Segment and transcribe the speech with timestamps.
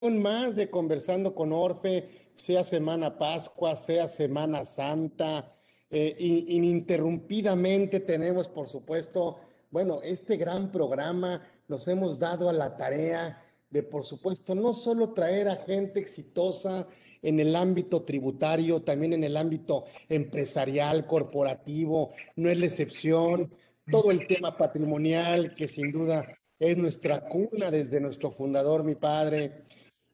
[0.00, 5.48] más de Conversando con Orfe, sea Semana Pascua, sea Semana Santa.
[5.90, 9.38] Eh, ininterrumpidamente tenemos, por supuesto,
[9.70, 15.12] bueno, este gran programa, nos hemos dado a la tarea de, por supuesto, no solo
[15.12, 16.86] traer a gente exitosa
[17.22, 23.50] en el ámbito tributario, también en el ámbito empresarial, corporativo, no es la excepción,
[23.90, 26.26] todo el tema patrimonial, que sin duda
[26.58, 29.66] es nuestra cuna desde nuestro fundador, mi padre,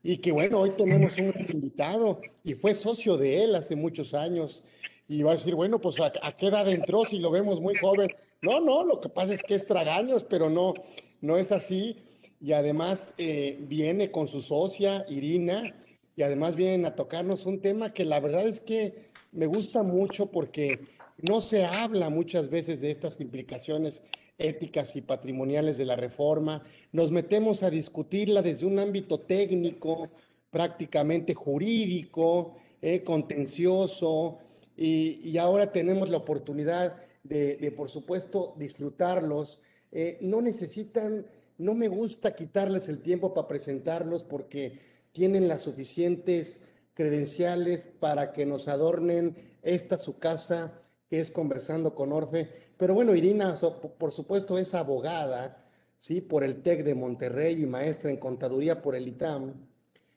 [0.03, 4.65] y que bueno, hoy tenemos un invitado y fue socio de él hace muchos años.
[5.09, 8.11] Y va a decir, bueno, pues ¿a, qué edad entró si lo vemos muy joven?
[8.41, 10.75] No, no, lo que pasa es que es tragaños, pero no,
[11.21, 11.97] no es así.
[12.41, 15.75] Y además eh, viene con su socia, Irina,
[16.17, 20.27] y además vienen a tocarnos un tema que la verdad es que me gusta mucho
[20.27, 20.81] porque
[21.19, 24.03] no se habla muchas veces de estas implicaciones
[24.39, 26.63] éticas y patrimoniales de la reforma.
[26.93, 30.03] Nos metemos a discutirla desde un ámbito técnico,
[30.51, 34.39] prácticamente jurídico, eh, contencioso,
[34.77, 39.61] y, ahora tenemos la oportunidad de, por supuesto, disfrutarlos.
[39.93, 41.27] Eh, no necesitan,
[41.59, 44.79] no me gusta quitarles el tiempo para presentarlos porque
[45.13, 46.63] tienen las suficientes
[46.95, 50.82] credenciales para que nos adornen esta su casa
[51.13, 52.49] que es conversando con Orfe.
[52.79, 53.55] Pero bueno, Irina,
[53.99, 55.63] por supuesto, es abogada,
[55.99, 56.23] ¿sí?
[56.23, 59.53] Por el TEC de Monterrey y maestra en contaduría por el ITAM,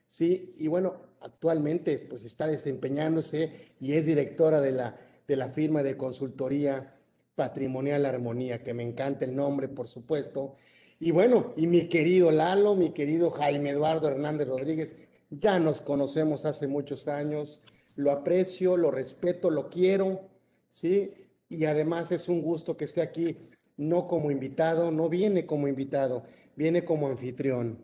[0.08, 0.56] ¿sí?
[0.58, 5.98] Y bueno, actualmente pues está desempeñándose y es directora de la, de la firma de
[5.98, 6.96] consultoría
[7.36, 10.54] Patrimonial Armonía, que me encanta el nombre, por supuesto.
[10.98, 14.96] Y bueno, y mi querido Lalo, mi querido Jaime Eduardo Hernández Rodríguez,
[15.30, 17.60] ya nos conocemos hace muchos años,
[17.98, 20.34] lo aprecio, lo respeto, lo quiero,
[20.76, 21.14] ¿sí?
[21.48, 23.38] Y además es un gusto que esté aquí,
[23.78, 26.23] no como invitado, no viene como invitado,
[26.56, 27.84] viene como anfitrión.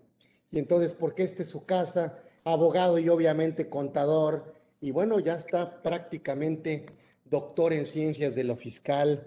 [0.51, 5.81] Y entonces, porque este es su casa, abogado y obviamente contador, y bueno, ya está
[5.81, 6.87] prácticamente
[7.23, 9.25] doctor en ciencias de lo fiscal,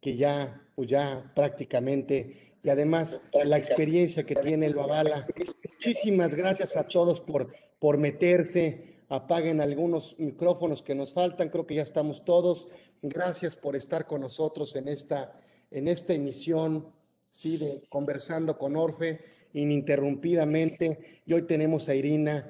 [0.00, 5.26] que ya, pues ya prácticamente, y además la experiencia que tiene lo avala.
[5.64, 11.76] Muchísimas gracias a todos por, por meterse, apaguen algunos micrófonos que nos faltan, creo que
[11.76, 12.68] ya estamos todos.
[13.02, 15.38] Gracias por estar con nosotros en esta,
[15.70, 16.92] en esta emisión,
[17.30, 17.56] ¿sí?
[17.56, 21.22] de Conversando con Orfe, ininterrumpidamente.
[21.24, 22.46] Y hoy tenemos a Irina.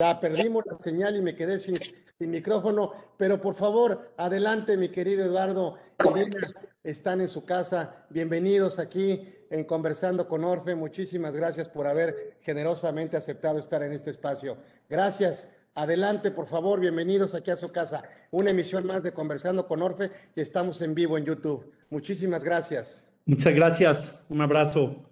[0.00, 1.78] A perdimos la señal y me quedé sin,
[2.18, 5.76] sin micrófono, pero por favor, adelante, mi querido Eduardo.
[6.14, 6.52] Irina,
[6.84, 8.06] están en su casa.
[8.10, 10.74] Bienvenidos aquí en Conversando con Orfe.
[10.76, 14.58] Muchísimas gracias por haber generosamente aceptado estar en este espacio.
[14.88, 15.50] Gracias.
[15.74, 18.04] Adelante, por favor, bienvenidos aquí a su casa.
[18.30, 21.72] Una emisión más de Conversando con Orfe y estamos en vivo en YouTube.
[21.90, 23.10] Muchísimas gracias.
[23.26, 24.20] Muchas gracias.
[24.28, 25.10] Un abrazo.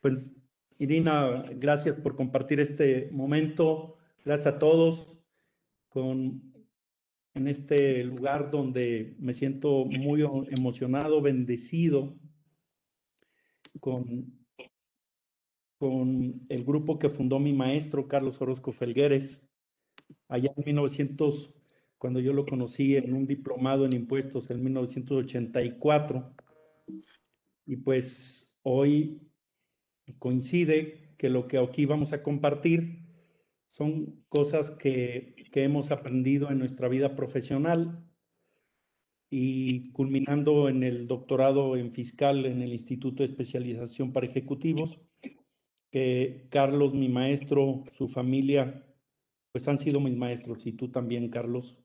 [0.00, 0.32] Pues,
[0.78, 3.98] Irina, gracias por compartir este momento.
[4.24, 5.19] Gracias a todos
[5.90, 6.50] con
[7.34, 12.18] en este lugar donde me siento muy emocionado, bendecido
[13.78, 14.46] con,
[15.78, 19.42] con el grupo que fundó mi maestro Carlos Orozco Felgueres,
[20.28, 21.54] allá en 1900,
[21.98, 26.34] cuando yo lo conocí en un diplomado en impuestos en 1984.
[27.66, 29.20] Y pues hoy
[30.18, 33.06] coincide que lo que aquí vamos a compartir
[33.68, 38.04] son cosas que, que hemos aprendido en nuestra vida profesional
[39.30, 44.98] y culminando en el doctorado en fiscal en el Instituto de Especialización para Ejecutivos,
[45.90, 48.84] que Carlos, mi maestro, su familia,
[49.52, 51.78] pues han sido mis maestros y tú también, Carlos.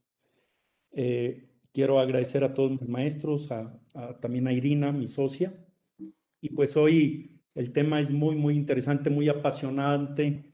[0.92, 3.80] Eh, quiero agradecer a todos mis maestros, a,
[4.22, 5.54] también a Irina, mi socia.
[6.42, 10.54] Y pues hoy el tema es muy, muy interesante, muy apasionante,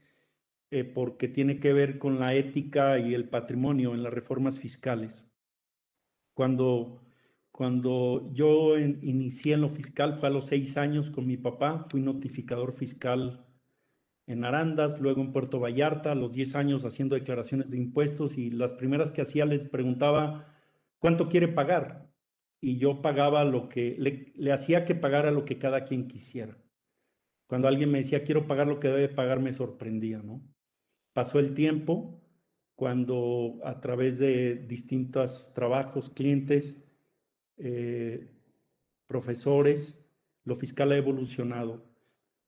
[0.72, 5.26] eh, porque tiene que ver con la ética y el patrimonio en las reformas fiscales.
[6.32, 7.02] Cuando,
[7.50, 12.00] cuando yo inicié en lo fiscal fue a los seis años con mi papá, fui
[12.00, 13.44] notificador fiscal
[14.26, 18.50] en Arandas, luego en Puerto Vallarta, a los diez años haciendo declaraciones de impuestos y
[18.50, 20.46] las primeras que hacía les preguntaba,
[20.98, 22.10] ¿cuánto quiere pagar?
[22.62, 26.56] Y yo pagaba lo que, le, le hacía que pagara lo que cada quien quisiera.
[27.46, 30.42] Cuando alguien me decía, quiero pagar lo que debe pagar, me sorprendía, ¿no?
[31.12, 32.20] Pasó el tiempo
[32.74, 36.82] cuando a través de distintos trabajos, clientes,
[37.58, 38.30] eh,
[39.06, 40.02] profesores,
[40.44, 41.84] lo fiscal ha evolucionado.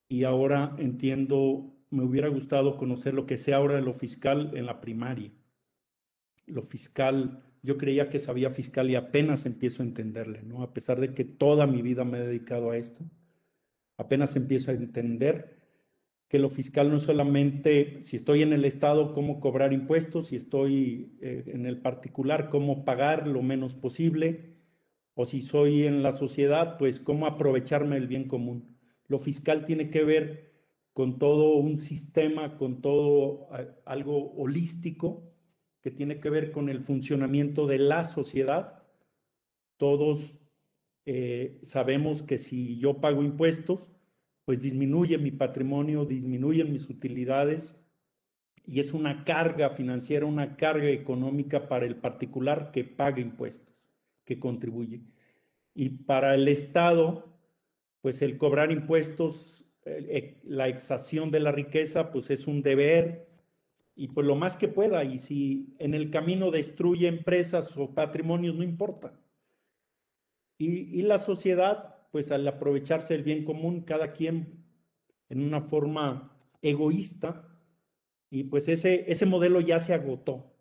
[0.08, 4.81] Y ahora entiendo, me hubiera gustado conocer lo que sé ahora lo fiscal en la
[4.81, 5.31] primaria.
[6.46, 10.62] Lo fiscal, yo creía que sabía fiscal y apenas empiezo a entenderle, ¿no?
[10.62, 13.05] A pesar de que toda mi vida me he dedicado a esto,
[13.96, 15.63] apenas empiezo a entender
[16.28, 20.36] que lo fiscal no es solamente si estoy en el Estado, cómo cobrar impuestos, si
[20.36, 24.54] estoy eh, en el particular, cómo pagar lo menos posible,
[25.14, 28.76] o si soy en la sociedad, pues cómo aprovecharme del bien común.
[29.06, 30.52] Lo fiscal tiene que ver
[30.92, 33.48] con todo un sistema, con todo
[33.84, 35.30] algo holístico
[35.80, 38.82] que tiene que ver con el funcionamiento de la sociedad.
[39.76, 40.38] Todos
[41.04, 43.94] eh, sabemos que si yo pago impuestos,
[44.44, 47.81] pues disminuye mi patrimonio, disminuyen mis utilidades
[48.67, 53.75] y es una carga financiera, una carga económica para el particular que paga impuestos,
[54.25, 55.02] que contribuye.
[55.75, 57.35] Y para el Estado,
[58.00, 63.29] pues el cobrar impuestos, eh, la exasión de la riqueza, pues es un deber
[63.94, 65.05] y pues lo más que pueda.
[65.05, 69.19] Y si en el camino destruye empresas o patrimonios, no importa.
[70.56, 74.64] Y, y la sociedad, pues al aprovecharse el bien común, cada quien
[75.28, 76.31] en una forma
[76.62, 77.58] egoísta,
[78.31, 80.55] y pues ese, ese modelo ya se agotó.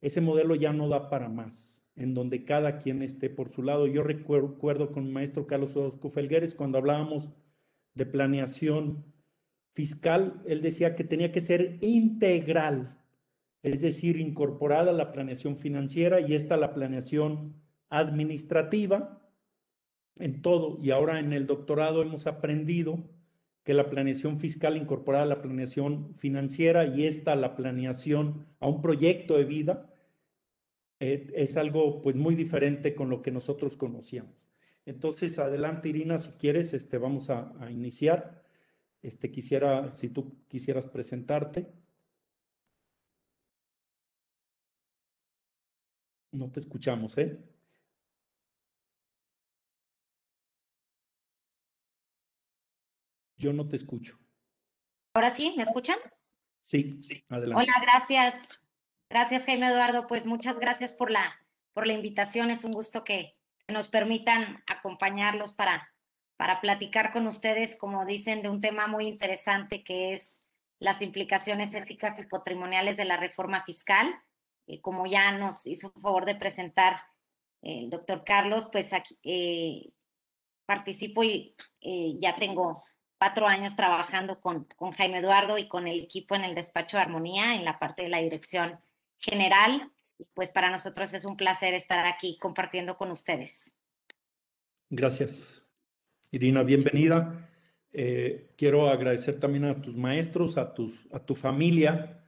[0.00, 3.86] Ese modelo ya no da para más, en donde cada quien esté por su lado.
[3.86, 7.28] Yo recuerdo con mi maestro Carlos Orozco Felgueres cuando hablábamos
[7.92, 9.04] de planeación
[9.74, 12.98] fiscal, él decía que tenía que ser integral,
[13.62, 17.60] es decir, incorporada la planeación financiera y esta la planeación
[17.90, 19.21] administrativa
[20.18, 20.78] en todo.
[20.82, 22.98] Y ahora en el doctorado hemos aprendido
[23.64, 28.80] que la planeación fiscal incorporada a la planeación financiera y esta la planeación a un
[28.82, 29.88] proyecto de vida
[31.00, 34.42] eh, es algo pues muy diferente con lo que nosotros conocíamos.
[34.84, 38.42] Entonces, adelante Irina, si quieres, este, vamos a, a iniciar.
[39.02, 41.72] Este, quisiera, si tú quisieras presentarte.
[46.32, 47.38] No te escuchamos, ¿eh?
[53.42, 54.16] Yo no te escucho.
[55.14, 55.98] Ahora sí, ¿me escuchan?
[56.60, 57.64] Sí, sí, adelante.
[57.64, 58.48] Hola, gracias.
[59.10, 60.06] Gracias, Jaime Eduardo.
[60.06, 61.34] Pues muchas gracias por la,
[61.72, 62.50] por la invitación.
[62.50, 63.32] Es un gusto que,
[63.68, 65.88] nos permitan acompañarlos para,
[66.36, 70.40] para platicar con ustedes, como dicen, de un tema muy interesante que es
[70.78, 74.14] las implicaciones éticas y patrimoniales de la reforma fiscal.
[74.66, 77.02] Eh, como ya nos hizo el favor de presentar
[77.62, 79.92] el doctor Carlos, pues aquí eh,
[80.66, 82.82] participo y eh, ya tengo
[83.22, 87.04] cuatro años trabajando con, con Jaime Eduardo y con el equipo en el despacho de
[87.04, 88.80] Armonía en la parte de la dirección
[89.16, 89.92] general.
[90.34, 93.76] Pues para nosotros es un placer estar aquí compartiendo con ustedes.
[94.90, 95.64] Gracias.
[96.32, 97.48] Irina, bienvenida.
[97.92, 102.24] Eh, quiero agradecer también a tus maestros, a, tus, a tu familia,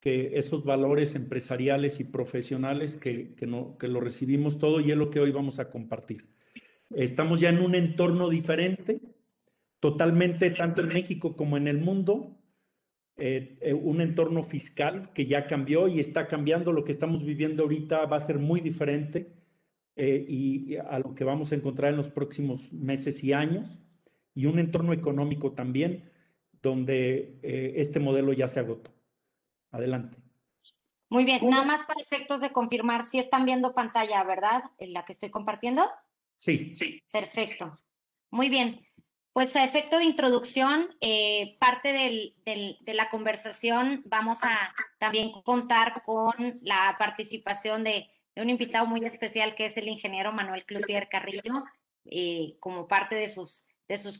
[0.00, 4.96] que esos valores empresariales y profesionales que, que, no, que lo recibimos todo y es
[4.96, 6.30] lo que hoy vamos a compartir.
[6.88, 9.02] Estamos ya en un entorno diferente,
[9.84, 12.38] totalmente, tanto en México como en el mundo,
[13.18, 16.72] eh, eh, un entorno fiscal que ya cambió y está cambiando.
[16.72, 19.30] Lo que estamos viviendo ahorita va a ser muy diferente
[19.94, 23.78] eh, y, a lo que vamos a encontrar en los próximos meses y años.
[24.34, 26.10] Y un entorno económico también,
[26.62, 28.90] donde este modelo ya se agotó.
[29.70, 30.16] Adelante.
[31.10, 34.64] Muy bien, nada más para efectos de confirmar si están viendo pantalla, ¿verdad?
[34.78, 35.82] En la que estoy compartiendo.
[36.36, 37.02] Sí, sí.
[37.12, 37.76] Perfecto.
[38.30, 38.83] Muy bien.
[39.34, 46.60] Pues a efecto de introducción, eh, parte de la conversación vamos a también contar con
[46.62, 51.64] la participación de, un invitado muy especial que es el ingeniero Manuel Cloutier Carrillo,
[52.04, 53.66] eh, como parte de sus,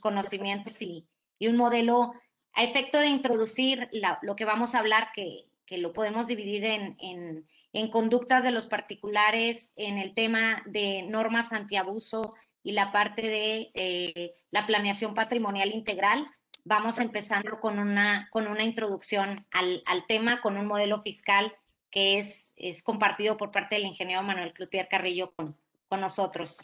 [0.01, 1.07] conocimientos y,
[1.39, 2.11] un modelo
[2.51, 3.87] a efecto de introducir
[4.21, 5.45] lo que vamos a hablar, que,
[5.77, 12.33] lo podemos dividir en, en conductas de los particulares, en el tema de normas antiabuso
[12.65, 16.25] y la parte de eh, la planeación patrimonial integral.
[16.63, 21.55] Vamos empezando con una, con una introducción al, al tema, con un modelo fiscal
[21.91, 25.55] que es, es compartido por parte del ingeniero Manuel Cloutier Carrillo con,
[25.87, 26.57] con nosotros.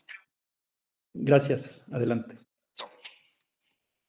[1.14, 1.86] Gracias.
[1.94, 2.36] Adelante.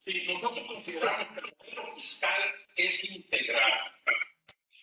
[0.00, 2.40] Sí, nosotros consideramos que el modelo fiscal
[2.74, 3.72] es integral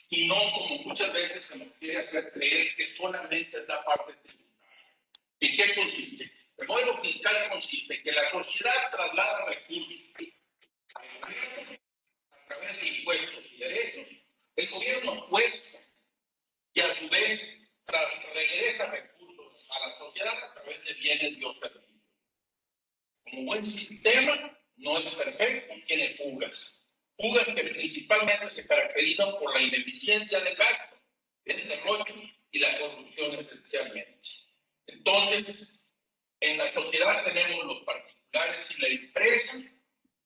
[0.09, 4.13] y no como muchas veces se nos quiere hacer creer que solamente es la parte
[4.13, 4.47] tributaria.
[5.39, 6.38] ¿En qué consiste?
[6.59, 10.15] El modelo fiscal consiste en que la sociedad traslada recursos
[10.93, 11.79] al gobierno
[12.31, 14.07] a través de impuestos y derechos.
[14.55, 15.79] El gobierno cuesta
[16.73, 17.59] y a su vez
[18.33, 21.89] regresa recursos a la sociedad a través de bienes y servicios.
[23.23, 26.81] Como buen sistema, no es perfecto, tiene fugas.
[27.17, 30.95] Fugas que principalmente se caracterizan por la ineficiencia del gasto,
[31.45, 34.29] el derroche y la corrupción esencialmente.
[34.87, 35.78] Entonces,
[36.39, 39.57] en la sociedad tenemos los particulares y la empresa,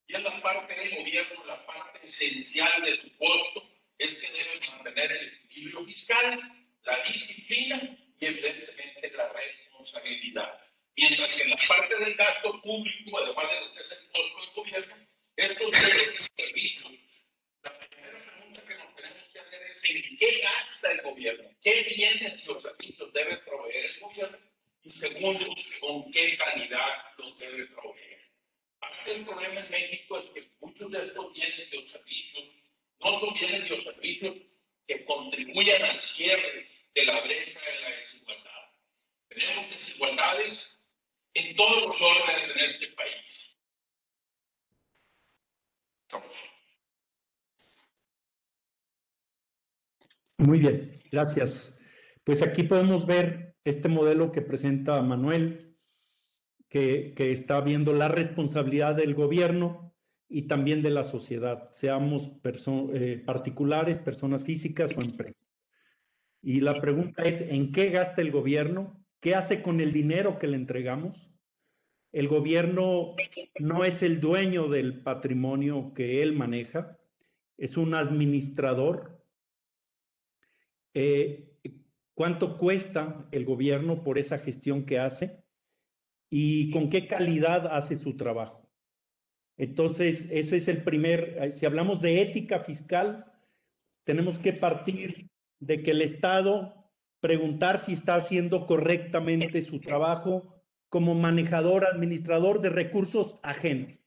[0.07, 3.63] y en la parte del gobierno, la parte esencial de su costo
[3.97, 6.39] es que debe mantener el equilibrio fiscal,
[6.83, 10.59] la disciplina y evidentemente la responsabilidad.
[10.95, 14.41] Mientras que en la parte del gasto público, además de lo que es el costo
[14.41, 16.91] del gobierno, estos bienes y servicios,
[17.63, 21.83] la primera pregunta que nos tenemos que hacer es en qué gasta el gobierno, qué
[21.95, 24.52] bienes y los servicios debe proveer el gobierno
[24.83, 25.45] y segundo,
[25.79, 28.19] con qué calidad los debe proveer.
[28.79, 32.55] Parte del problema en México es que muchos de estos bienes y los servicios
[32.99, 34.41] no son bienes y los servicios
[34.85, 38.51] que contribuyan al cierre de la brecha de la desigualdad.
[39.29, 40.85] Tenemos desigualdades
[41.33, 43.49] en todos los órdenes en este país.
[50.37, 51.73] Muy bien, gracias.
[52.25, 55.77] Pues aquí podemos ver este modelo que presenta Manuel,
[56.69, 59.93] que, que está viendo la responsabilidad del gobierno
[60.27, 62.31] y también de la sociedad, seamos
[62.93, 65.47] eh, particulares, personas físicas o empresas.
[66.41, 68.99] Y la pregunta es, ¿en qué gasta el gobierno?
[69.19, 71.31] ¿Qué hace con el dinero que le entregamos?
[72.11, 73.15] El gobierno
[73.59, 76.97] no es el dueño del patrimonio que él maneja,
[77.57, 79.23] es un administrador.
[80.95, 81.52] Eh,
[82.15, 85.43] ¿Cuánto cuesta el gobierno por esa gestión que hace?
[86.29, 88.69] ¿Y con qué calidad hace su trabajo?
[89.57, 93.31] Entonces, ese es el primer, eh, si hablamos de ética fiscal,
[94.03, 95.29] tenemos que partir
[95.59, 96.83] de que el Estado
[97.23, 104.03] preguntar si está haciendo correctamente su trabajo como manejador, administrador de recursos ajenos.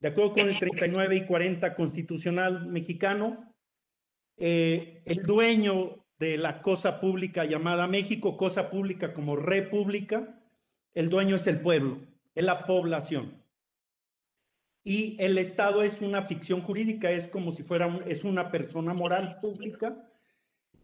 [0.00, 3.54] De acuerdo con el 39 y 40 constitucional mexicano,
[4.36, 10.40] eh, el dueño de la cosa pública llamada México, cosa pública como república,
[10.94, 11.98] el dueño es el pueblo,
[12.36, 13.42] es la población.
[14.84, 19.40] Y el Estado es una ficción jurídica, es como si fuera, es una persona moral
[19.40, 20.08] pública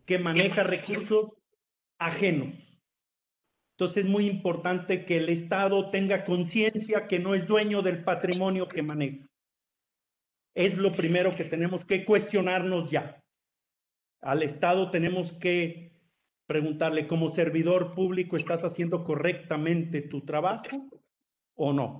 [0.06, 1.30] que maneja recursos
[1.98, 2.80] ajenos.
[3.76, 8.68] Entonces es muy importante que el Estado tenga conciencia que no es dueño del patrimonio
[8.68, 9.24] que maneja.
[10.56, 13.22] Es lo primero que tenemos que cuestionarnos ya.
[14.20, 15.92] Al Estado tenemos que
[16.46, 20.88] preguntarle, como servidor público, ¿estás haciendo correctamente tu trabajo
[21.54, 21.98] o no?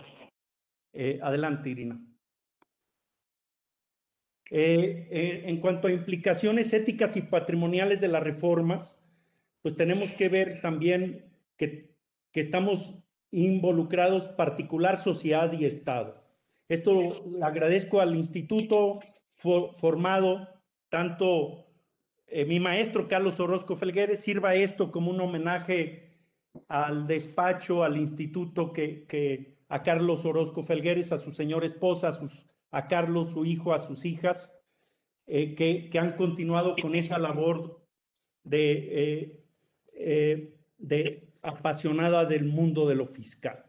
[0.93, 2.01] Eh, adelante, Irina.
[4.51, 8.99] Eh, eh, en cuanto a implicaciones éticas y patrimoniales de las reformas,
[9.61, 11.95] pues tenemos que ver también que,
[12.33, 12.95] que estamos
[13.31, 16.25] involucrados particular sociedad y Estado.
[16.69, 19.01] Esto le agradezco al instituto
[19.75, 20.49] formado,
[20.89, 21.68] tanto
[22.31, 26.11] eh, mi maestro Carlos Orozco Felgueres, sirva esto como un homenaje
[26.69, 32.47] al despacho, al instituto que, a Carlos Orozco Felgueres, a su señora esposa, a sus
[32.71, 34.53] a Carlos, su hijo, a sus hijas,
[35.27, 37.81] eh, que, han continuado con esa labor
[38.45, 39.43] de,
[39.95, 43.65] eh, de apasionada del mundo de lo fiscal.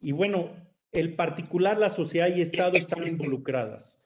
[0.00, 0.50] Y bueno,
[0.92, 3.98] el particular, la sociedad y Estado están involucradas.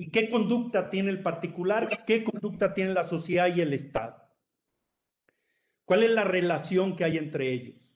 [0.00, 2.06] ¿Y qué conducta tiene el particular?
[2.06, 4.16] ¿Qué conducta tiene la sociedad y el Estado?
[5.84, 7.94] ¿Cuál es la relación que hay entre ellos?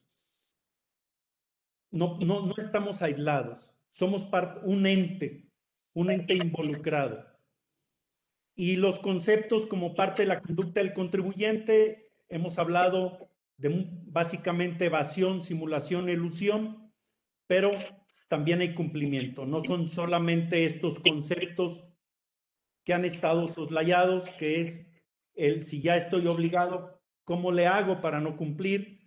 [1.90, 5.50] No, no, no estamos aislados, somos parte, un ente
[5.94, 7.24] un ente involucrado.
[8.54, 15.40] Y los conceptos como parte de la conducta del contribuyente, hemos hablado de básicamente evasión,
[15.40, 16.92] simulación, ilusión,
[17.46, 17.70] pero
[18.28, 19.46] también hay cumplimiento.
[19.46, 21.86] No son solamente estos conceptos
[22.84, 24.86] que han estado soslayados, que es
[25.34, 29.00] el si ya estoy obligado, ¿cómo le hago para no cumplir?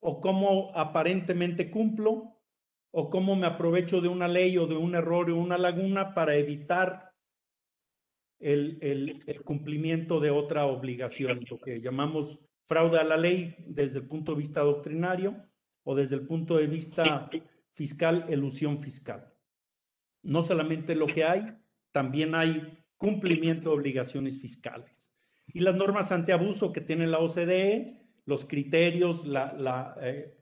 [0.00, 2.34] ¿O cómo aparentemente cumplo?
[2.96, 6.36] o cómo me aprovecho de una ley o de un error o una laguna para
[6.36, 7.10] evitar
[8.38, 14.06] el, el, cumplimiento de otra obligación, lo que llamamos fraude a la ley desde el
[14.06, 15.44] punto de vista doctrinario
[15.82, 17.28] o desde el punto de vista
[17.72, 19.28] fiscal, elusión fiscal.
[20.22, 21.52] No solamente lo que hay,
[21.90, 25.12] también hay cumplimiento de obligaciones fiscales.
[25.52, 27.86] Y las normas antiabuso que tiene la OCDE,
[28.26, 29.22] los criterios,
[30.00, 30.34] eh,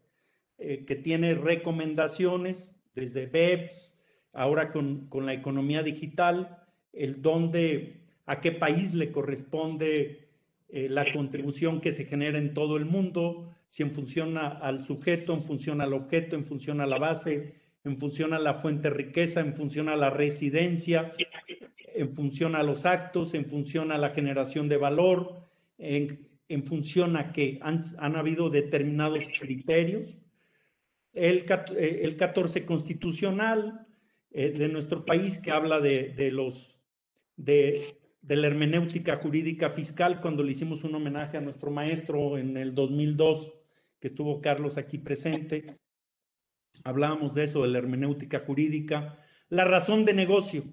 [0.58, 3.98] eh, que tiene recomendaciones desde BEPS,
[4.32, 6.58] ahora con, con, la economía digital,
[6.92, 10.28] el dónde, a qué país le corresponde
[10.68, 15.34] eh, la contribución que se genera en todo el mundo, si en función al sujeto,
[15.34, 18.94] en función al objeto, en función a la base, en función a la fuente de
[18.94, 21.08] riqueza, en función a la residencia,
[22.02, 27.16] en función a los actos, en función a la generación de valor, en, en función
[27.16, 30.16] a que han, han habido determinados criterios
[31.12, 33.86] el, 14 eh, constitucional,
[34.30, 36.78] eh, de nuestro país que habla de, de los,
[37.36, 42.56] de, de, la hermenéutica jurídica fiscal, cuando le hicimos un homenaje a nuestro maestro en
[42.56, 43.52] el 2002,
[44.00, 45.76] que estuvo Carlos aquí presente.
[46.84, 49.18] Hablábamos de eso, de la hermenéutica jurídica.
[49.48, 50.64] La razón de negocio.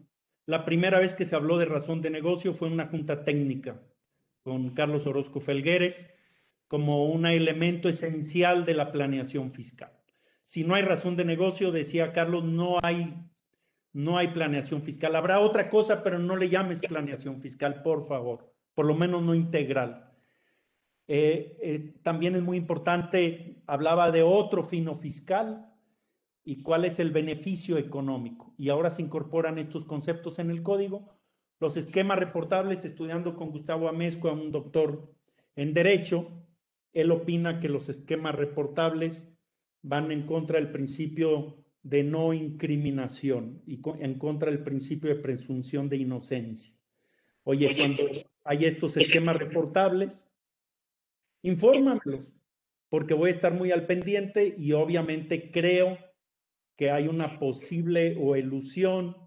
[0.50, 3.80] La primera vez que se habló de razón de negocio fue en una junta técnica
[4.42, 6.10] con Carlos Orozco Felgueres
[6.68, 9.92] como un elemento esencial de la planeación fiscal.
[10.44, 13.04] Si no hay razón de negocio, decía Carlos, no hay,
[13.94, 15.16] no hay planeación fiscal.
[15.16, 19.36] Habrá otra cosa, pero no le llames planeación fiscal, por favor, por lo menos no
[19.36, 20.10] integral.
[21.08, 25.69] Eh, eh, también es muy importante, hablaba de otro fino fiscal
[26.44, 28.54] y cuál es el beneficio económico.
[28.58, 31.10] Y ahora se incorporan estos conceptos en el código.
[31.60, 35.14] Los esquemas reportables, estudiando con Gustavo Amezco, un doctor
[35.56, 36.32] en Derecho,
[36.94, 39.32] él opina que los esquemas reportables
[39.82, 45.90] van en contra del principio de no incriminación y en contra del principio de presunción
[45.90, 46.74] de inocencia.
[47.44, 48.04] Oye, cuando
[48.44, 50.24] hay estos esquemas reportables,
[51.42, 52.34] infórmamelos,
[52.90, 55.98] porque voy a estar muy al pendiente y obviamente creo
[56.80, 59.18] que hay una posible o ilusión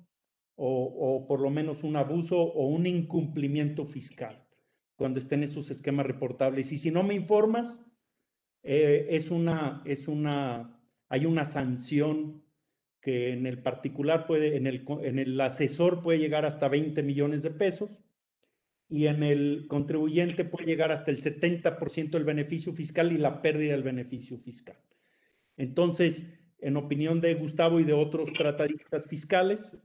[0.54, 4.49] o, o por lo menos un abuso o un incumplimiento fiscal
[4.97, 6.73] cuando estén esos esquemas reportables.
[6.73, 7.85] Y si no me informas,
[8.62, 10.80] eh, es una, es una,
[11.11, 12.42] hay una sanción
[13.02, 17.42] que en el particular puede, en el, en el asesor puede llegar hasta 20 millones
[17.42, 17.99] de pesos
[18.88, 23.73] y en el contribuyente puede llegar hasta el 70% del beneficio fiscal y la pérdida
[23.73, 24.78] del beneficio fiscal.
[25.59, 26.23] Entonces,
[26.62, 29.76] en opinión de Gustavo y de otros tratadistas fiscales,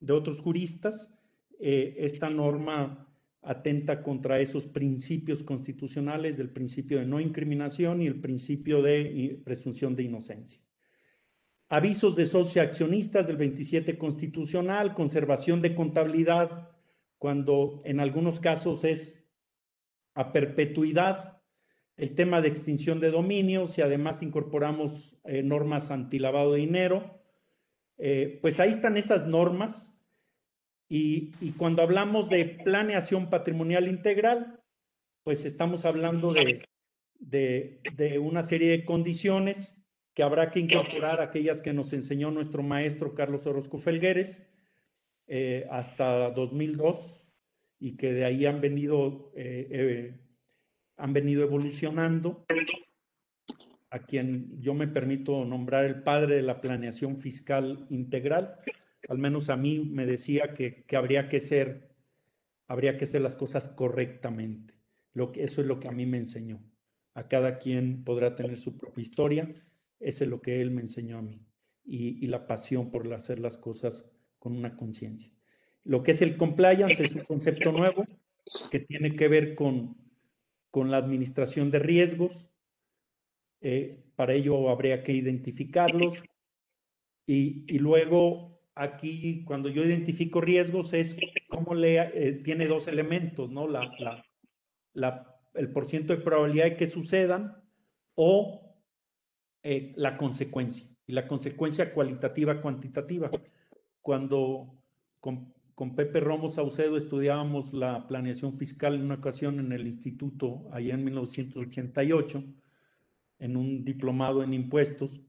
[0.00, 1.14] de otros juristas,
[1.60, 3.06] eh, esta norma
[3.42, 9.94] atenta contra esos principios constitucionales del principio de no incriminación y el principio de presunción
[9.96, 10.60] de inocencia.
[11.68, 16.68] Avisos de socioaccionistas del 27 constitucional, conservación de contabilidad,
[17.18, 19.14] cuando en algunos casos es
[20.14, 21.39] a perpetuidad,
[22.00, 27.20] el tema de extinción de dominio, si además incorporamos eh, normas antilavado de dinero,
[27.98, 29.94] eh, pues ahí están esas normas.
[30.88, 34.60] Y, cuando hablamos de planeación patrimonial integral,
[35.22, 36.66] pues estamos hablando de,
[37.20, 39.76] de, una serie de condiciones
[40.14, 44.42] que habrá que incorporar aquellas que nos enseñó nuestro maestro Carlos Orozco Felgueres
[45.28, 47.28] eh, hasta 2002
[47.78, 50.20] y que de ahí han venido, eh, eh,
[51.00, 52.44] han venido evolucionando,
[53.90, 58.56] a quien yo me permito nombrar el padre de la planeación fiscal integral,
[59.08, 61.90] al menos a mí me decía que, habría que ser,
[62.68, 64.74] habría que hacer las cosas correctamente.
[65.12, 66.62] Lo que, eso es lo que a mí me enseñó.
[67.14, 69.52] A cada quien podrá tener su propia historia.
[69.98, 71.44] Ese es lo que él me enseñó a mí.
[71.84, 74.08] Y, la pasión por hacer las cosas
[74.38, 75.32] con una conciencia.
[75.82, 78.06] Lo que es el compliance es un concepto nuevo
[78.70, 79.96] que tiene que ver con,
[80.70, 82.50] con la administración de riesgos.
[83.60, 86.22] Eh, para ello habría que identificarlos
[87.26, 91.16] y, y luego aquí cuando yo identifico riesgos es
[91.48, 93.68] cómo le eh, tiene dos elementos, ¿no?
[93.68, 94.24] La, la,
[94.94, 97.62] la, el porciento de probabilidad de que sucedan
[98.14, 98.74] o
[99.62, 100.86] eh, la consecuencia.
[101.06, 103.30] Y la consecuencia cualitativa, cuantitativa.
[104.00, 104.82] Cuando
[105.18, 110.68] con, con, Pepe Romo Saucedo estudiábamos la planeación fiscal en una ocasión en el instituto,
[110.72, 112.44] allá en 1988,
[113.38, 115.22] en un diplomado en impuestos,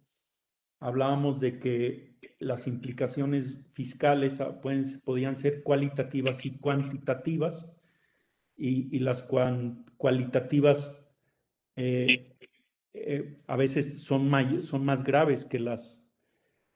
[0.81, 7.71] hablábamos de que las implicaciones fiscales ah, pueden, podían ser cualitativas y cuantitativas,
[8.57, 9.25] y, las
[9.95, 10.97] cualitativas
[11.77, 12.35] eh,
[12.93, 14.29] eh, a veces son,
[14.63, 16.05] son más graves que las,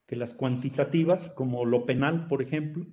[0.07, 2.87] que las cuantitativas, como lo penal, por ejemplo,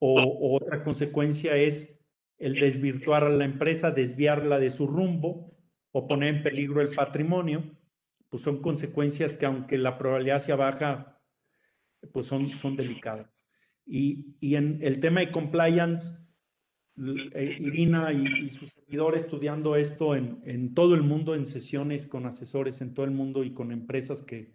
[0.00, 1.96] o, otra consecuencia es
[2.38, 5.56] el desvirtuar a la empresa, desviarla de su rumbo
[5.92, 7.76] o poner en peligro el patrimonio,
[8.28, 11.20] pues son consecuencias que aunque la probabilidad sea baja,
[12.12, 13.46] pues son, son delicadas.
[13.84, 16.14] Y, y en el tema de compliance,
[17.34, 22.26] eh, Irina y, su servidor estudiando esto en, en, todo el mundo, en sesiones con
[22.26, 24.54] asesores en todo el mundo y con empresas que,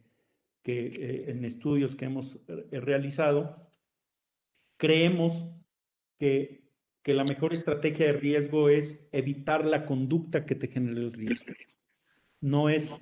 [0.62, 3.65] que eh, en estudios que hemos eh, realizado,
[4.78, 5.46] creemos
[6.18, 6.66] que,
[7.04, 11.54] que la mejor estrategia de riesgo es evitar la conducta que te genere el riesgo.
[12.42, 12.96] No es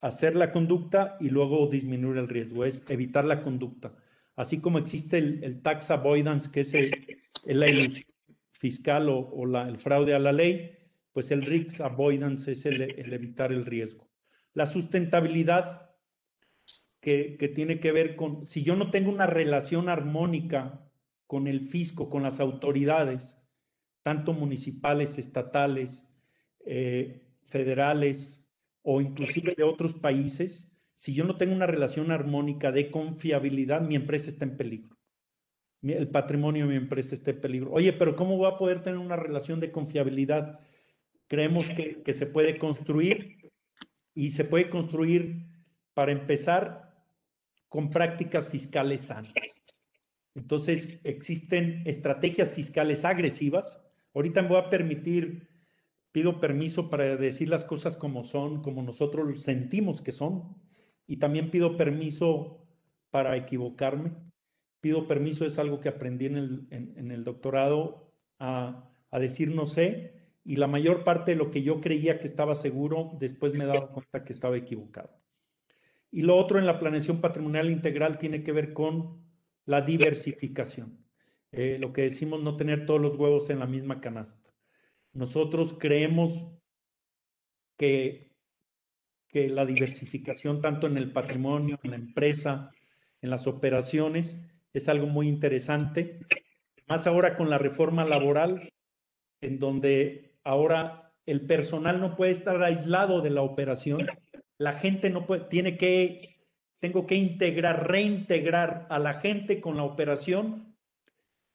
[0.00, 3.94] hacer la conducta y luego disminuir el riesgo, es evitar la conducta.
[4.36, 6.72] Así como existe el, tax avoidance, que es,
[7.44, 8.06] la ilusión
[8.52, 10.78] fiscal o, el fraude a la ley,
[11.12, 12.80] pues el risk avoidance es el,
[13.12, 14.08] evitar el riesgo.
[14.54, 15.90] La sustentabilidad,
[17.00, 20.89] que, que tiene que ver con, si yo no tengo una relación armónica
[21.30, 23.38] con el fisco, con las autoridades,
[24.02, 26.04] tanto municipales, estatales,
[26.66, 28.44] eh, federales
[28.82, 33.94] o inclusive de otros países, si yo no tengo una relación armónica de confiabilidad, mi
[33.94, 34.98] empresa está en peligro.
[35.82, 37.70] El patrimonio de mi empresa está en peligro.
[37.70, 40.58] Oye, pero ¿cómo voy a poder tener una relación de confiabilidad?
[41.28, 43.52] Creemos que, que se puede construir
[44.14, 45.46] y se puede construir,
[45.94, 46.90] para empezar,
[47.68, 49.32] con prácticas fiscales sanas.
[50.34, 53.82] Entonces, existen estrategias fiscales agresivas.
[54.14, 55.48] Ahorita me voy a permitir,
[56.12, 60.56] pido permiso para decir las cosas como son, como nosotros sentimos que son.
[61.06, 62.66] Y también pido permiso
[63.10, 64.12] para equivocarme.
[64.80, 66.36] Pido permiso, es algo que aprendí en
[67.10, 70.14] el, doctorado, a, a, decir no sé.
[70.44, 73.66] Y la mayor parte de lo que yo creía que estaba seguro, después me he
[73.66, 75.10] dado cuenta que estaba equivocado.
[76.10, 79.29] Y lo otro en la planeación patrimonial integral tiene que ver con
[79.70, 80.98] la diversificación.
[81.52, 84.52] Eh, lo que decimos no tener todos los huevos en la misma canasta.
[85.12, 86.48] Nosotros creemos
[87.76, 88.32] que,
[89.28, 92.72] que la diversificación tanto en el patrimonio, en la empresa,
[93.22, 94.40] en las operaciones,
[94.72, 96.18] es algo muy interesante.
[96.88, 98.72] Más ahora con la reforma laboral,
[99.40, 104.08] en donde ahora el personal no puede estar aislado de la operación,
[104.58, 106.16] la gente no puede, tiene que
[106.80, 110.74] tengo que integrar, reintegrar a la gente con la operación,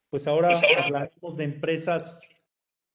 [0.10, 2.20] pues ahora hablaremos de empresas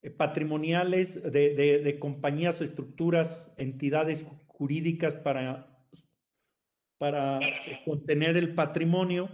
[0.03, 5.85] eh, patrimoniales, de, compañías, estructuras, entidades jurídicas para,
[6.99, 7.41] para
[7.85, 9.29] contener el patrimonio,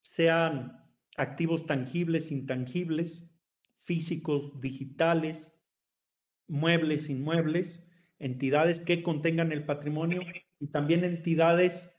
[0.00, 0.82] sean
[1.16, 3.30] activos tangibles, intangibles,
[3.84, 5.52] físicos, digitales,
[6.48, 7.86] muebles, inmuebles,
[8.18, 10.22] entidades que contengan el patrimonio
[10.58, 11.90] y también entidades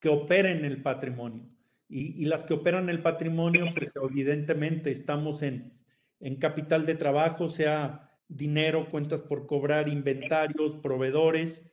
[0.00, 1.48] que operen el patrimonio.
[1.88, 5.72] Y, las que operan el patrimonio, pues evidentemente estamos en,
[6.18, 11.70] en capital de trabajo, sea dinero, cuentas por cobrar, inventarios, proveedores,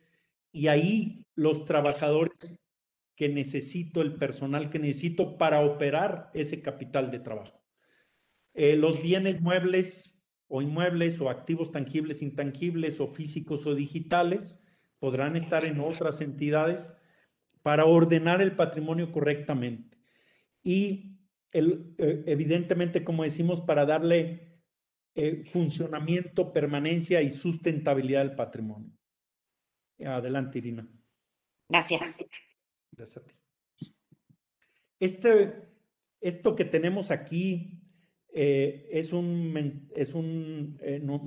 [0.51, 2.59] y ahí los trabajadores
[3.15, 7.59] que necesito, el personal que necesito para operar ese capital de trabajo.
[8.53, 14.55] Eh, los bienes muebles o inmuebles o activos tangibles, intangibles o físicos o digitales
[14.99, 16.88] podrán estar en otras entidades
[17.63, 19.97] para ordenar el patrimonio correctamente.
[20.62, 21.17] Y
[21.52, 24.62] el, eh, evidentemente, como decimos, para darle
[25.15, 28.91] eh, funcionamiento, permanencia y sustentabilidad al patrimonio.
[30.06, 30.88] Adelante, Irina.
[31.69, 32.15] Gracias.
[32.91, 33.36] Gracias a ti.
[34.99, 35.54] Este,
[36.19, 37.82] esto que tenemos aquí
[38.34, 40.78] eh, es un, es un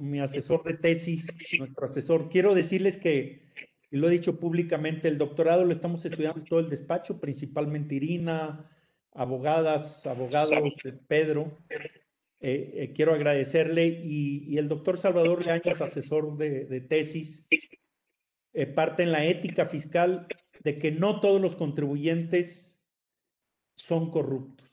[0.01, 1.27] mi asesor de tesis,
[1.59, 2.29] nuestro asesor.
[2.29, 3.47] Quiero decirles que
[3.91, 8.69] y lo he dicho públicamente, el doctorado lo estamos estudiando todo el despacho, principalmente Irina,
[9.13, 10.75] abogadas, abogados,
[11.07, 11.59] Pedro.
[12.41, 17.47] Eh, eh, quiero agradecerle y, el doctor Salvador Leaños, asesor de, tesis,
[18.53, 20.27] eh, parte en la ética fiscal
[20.63, 22.83] de que no todos los contribuyentes
[23.77, 24.67] son corruptos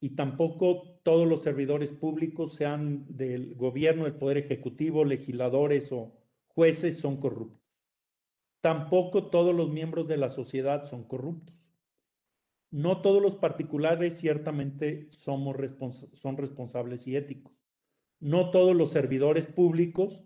[0.00, 6.14] y tampoco todos los servidores públicos, sean del gobierno, del poder ejecutivo, legisladores o
[6.46, 7.63] jueces, son corruptos.
[8.64, 11.54] Tampoco todos los miembros de la sociedad son corruptos.
[12.70, 15.54] No todos los particulares ciertamente somos
[16.14, 17.52] son responsables y éticos.
[18.20, 20.24] No todos los servidores públicos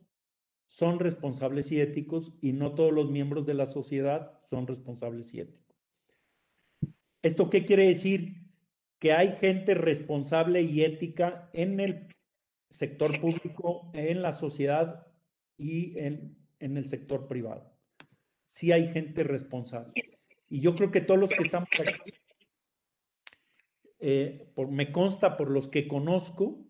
[0.68, 5.40] son responsables y éticos y no todos los miembros de la sociedad son responsables y
[5.40, 5.76] éticos.
[7.22, 8.52] ¿Esto qué quiere decir?
[9.00, 12.14] Que hay gente responsable y ética en el
[12.70, 15.08] sector público, en la sociedad
[15.56, 17.77] y en, en el sector privado
[18.48, 19.92] sí hay gente responsable.
[20.48, 22.12] Y yo creo que todos los que estamos aquí,
[24.00, 26.66] eh, por, me consta por los que conozco,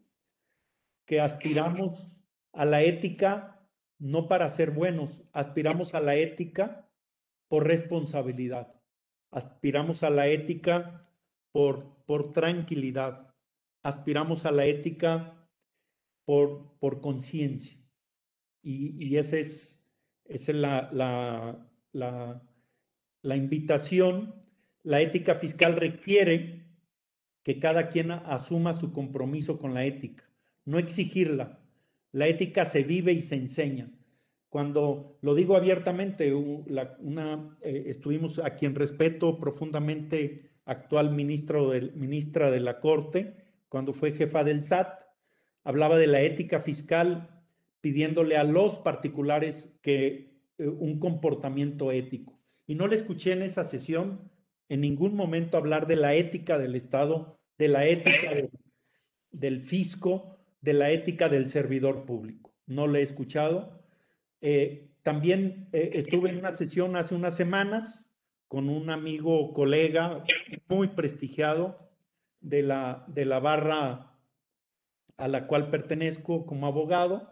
[1.06, 2.18] que aspiramos
[2.52, 3.64] a la ética
[4.00, 6.90] no para ser buenos, aspiramos a la ética
[7.46, 8.74] por responsabilidad,
[9.30, 11.08] aspiramos a la ética
[11.52, 13.34] por, por tranquilidad,
[13.84, 15.48] aspiramos a la ética
[16.24, 17.78] por, por conciencia.
[18.62, 19.78] Y, y ese es
[20.28, 21.67] esa es la,
[21.98, 22.42] la,
[23.22, 24.34] la invitación.
[24.82, 26.64] La ética fiscal requiere
[27.42, 30.24] que cada quien asuma su compromiso con la ética,
[30.64, 31.60] no exigirla.
[32.12, 33.90] La ética se vive y se enseña.
[34.48, 42.50] Cuando lo digo abiertamente, una, eh, estuvimos a quien respeto profundamente, actual ministro del, ministra
[42.50, 43.36] de la Corte,
[43.68, 45.02] cuando fue jefa del SAT,
[45.64, 47.42] hablaba de la ética fiscal
[47.80, 52.38] pidiéndole a los particulares que un comportamiento ético.
[52.66, 54.30] Y no le escuché en esa sesión
[54.68, 58.30] en ningún momento hablar de la ética del Estado, de la ética
[59.30, 62.52] del fisco, de la ética del servidor público.
[62.66, 63.82] No le he escuchado.
[64.40, 68.10] Eh, también eh, estuve en una sesión hace unas semanas
[68.46, 70.24] con un amigo, colega
[70.68, 71.90] muy prestigiado
[72.40, 74.18] de la, de la barra
[75.16, 77.30] a la cual pertenezco como abogado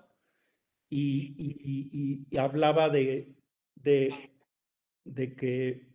[0.88, 3.35] y, hablaba de,
[3.75, 5.88] de, que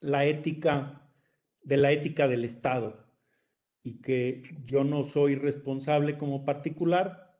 [0.00, 1.10] la ética,
[1.62, 3.06] de la ética del Estado
[3.82, 7.38] y que yo no soy responsable como particular,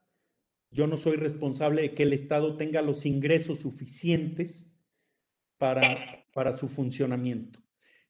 [0.70, 4.70] yo no soy responsable de que el Estado tenga los ingresos suficientes
[5.56, 7.60] para, para su funcionamiento.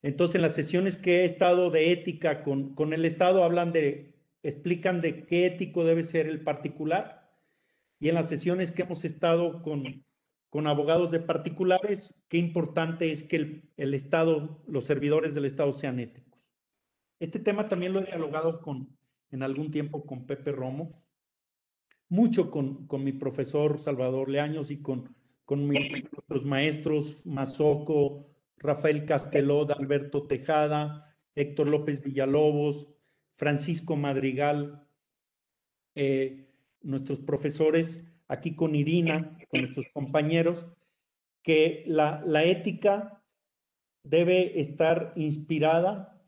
[0.03, 4.15] Entonces, en las sesiones que he estado de ética con, con el Estado, hablan de,
[4.43, 7.18] explican de qué ético debe ser el particular.
[8.01, 10.05] Y en las sesiones que hemos estado con,
[10.51, 15.73] con abogados de particulares, qué importante es que el, el, Estado, los servidores del Estado
[15.73, 16.41] sean éticos.
[17.19, 18.97] Este tema también lo he dialogado con,
[19.31, 21.03] en algún tiempo con Pepe Romo,
[22.09, 29.67] mucho con, con mi profesor Salvador Leaños y con, con nuestros maestros Mazoco, Rafael Casteló,
[29.71, 32.89] Alberto Tejada, Héctor López Villalobos,
[33.37, 34.87] Francisco Madrigal,
[35.95, 36.48] eh,
[36.83, 40.67] nuestros profesores aquí con Irina, con nuestros compañeros,
[41.43, 43.23] que la, la ética
[44.05, 46.21] debe estar inspirada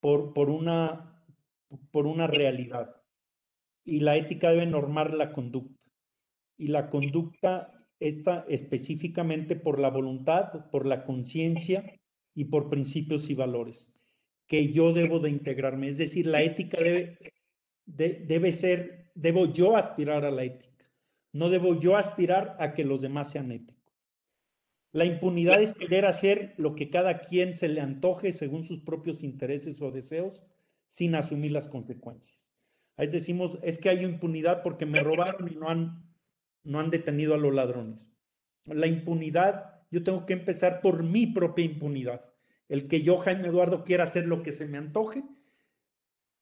[0.00, 1.24] por, por, una,
[1.90, 2.96] por una realidad
[3.84, 5.80] y la ética debe normar la conducta.
[6.56, 11.98] Y la conducta está específicamente por la voluntad, por la conciencia
[12.34, 13.92] y por principios y valores
[14.46, 15.88] que yo debo de integrarme.
[15.88, 17.16] Es decir, la ética debe,
[17.86, 20.90] debe ser, debo yo aspirar a la ética.
[21.32, 23.82] No debo yo aspirar a que los demás sean éticos.
[24.92, 29.22] La impunidad es querer hacer lo que cada quien se le antoje según sus propios
[29.22, 30.42] intereses o deseos
[30.86, 32.52] sin asumir las consecuencias.
[32.98, 36.04] Ahí decimos, es que hay impunidad porque me robaron y no han,
[36.62, 38.06] no han detenido a los ladrones.
[38.66, 42.26] La impunidad, yo tengo que empezar por mi propia impunidad.
[42.68, 45.24] El que yo, Jaime Eduardo, quiera hacer lo que se me antoje,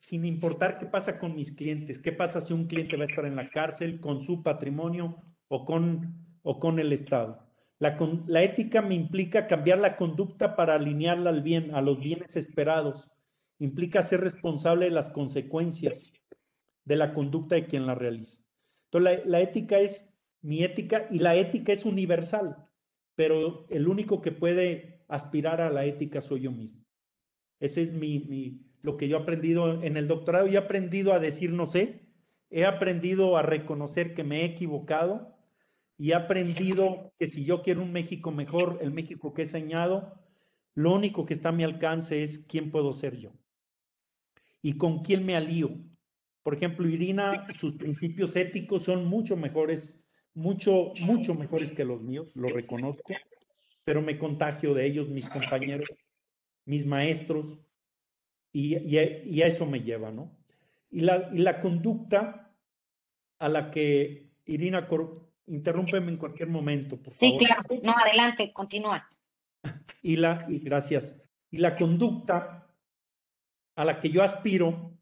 [0.00, 3.26] sin importar qué pasa con mis clientes, qué pasa si un cliente va a estar
[3.26, 7.46] en la cárcel con su patrimonio o con, o con el Estado.
[7.78, 12.34] La, la ética me implica cambiar la conducta para alinearla al bien, a los bienes
[12.36, 13.10] esperados.
[13.58, 16.12] Implica ser responsable de las consecuencias
[16.86, 18.42] de la conducta de quien la realiza.
[18.86, 20.08] Entonces, la, la ética es
[20.40, 22.56] mi ética y la ética es universal,
[23.16, 26.86] pero el único que puede aspirar a la ética soy yo mismo.
[27.60, 30.46] Ese es mi, mi lo que yo he aprendido en el doctorado.
[30.46, 32.02] Yo he aprendido a decir no sé,
[32.50, 35.36] he aprendido a reconocer que me he equivocado
[35.96, 40.14] y he aprendido que si yo quiero un México mejor, el México que he señado,
[40.74, 43.32] lo único que está a mi alcance es quién puedo ser yo
[44.62, 45.70] y con quién me alío.
[46.42, 50.02] Por ejemplo, Irina, sus principios éticos son mucho mejores,
[50.34, 53.12] mucho, mucho mejores que los míos, lo reconozco,
[53.84, 55.88] pero me contagio de ellos, mis compañeros,
[56.64, 57.58] mis maestros,
[58.52, 60.36] y, a eso me lleva, ¿no?
[60.90, 62.52] Y la, y la conducta
[63.38, 64.88] a la que Irina,
[65.46, 67.40] interrúmpeme en cualquier momento, por sí, favor.
[67.40, 69.08] Sí, claro, no, adelante, continúa.
[70.02, 71.20] Y la, y gracias.
[71.50, 72.66] Y la conducta
[73.76, 74.98] a la que yo aspiro,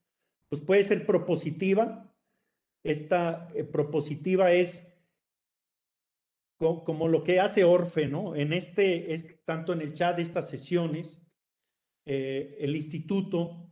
[0.48, 2.12] pues puede ser propositiva.
[2.82, 4.84] Esta eh, propositiva es
[6.58, 8.34] como, lo que hace Orfe, ¿no?
[8.34, 11.20] En este, es, tanto en el chat de estas sesiones,
[12.10, 13.68] eh, el instituto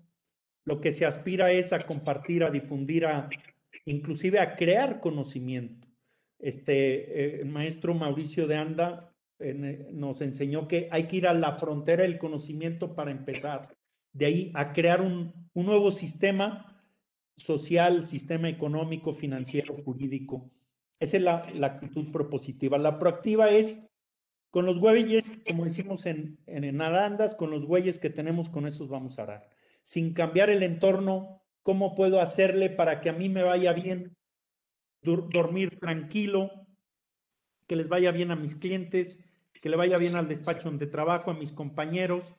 [0.66, 3.30] lo que se aspira es a compartir, a difundir, a,
[3.86, 5.88] inclusive a crear conocimiento.
[6.38, 11.32] Este, eh, el maestro Mauricio de Anda eh, nos enseñó que hay que ir a
[11.32, 13.74] la frontera del conocimiento para empezar.
[14.12, 16.78] De ahí a crear un, nuevo sistema
[17.38, 20.50] social, sistema económico, financiero, jurídico.
[21.00, 22.76] Esa es la actitud propositiva.
[22.76, 23.85] La proactiva es
[24.56, 28.88] con los güeyes, como decimos en, en, Arandas, con los güeyes que tenemos, con esos
[28.88, 29.50] vamos a arar.
[29.82, 34.16] Sin cambiar el entorno, ¿cómo puedo hacerle para que a mí me vaya bien?
[35.02, 36.50] dormir tranquilo,
[37.66, 39.18] que les vaya bien a mis clientes,
[39.52, 42.34] que le vaya bien al despacho donde trabajo, a mis compañeros.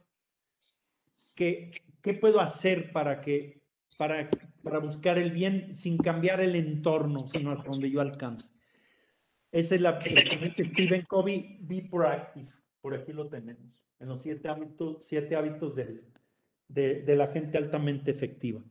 [1.36, 1.70] ¿Qué,
[2.02, 3.62] qué puedo hacer para, que,
[3.96, 4.28] para,
[4.64, 8.57] para buscar el bien sin cambiar el entorno, sino hasta donde yo alcance?
[9.58, 12.48] Esa es la dice Stephen Covey, be proactive.
[12.80, 16.04] Por aquí lo tenemos, en los siete hábitos, siete hábitos de,
[16.68, 18.64] de, de la gente altamente efectiva.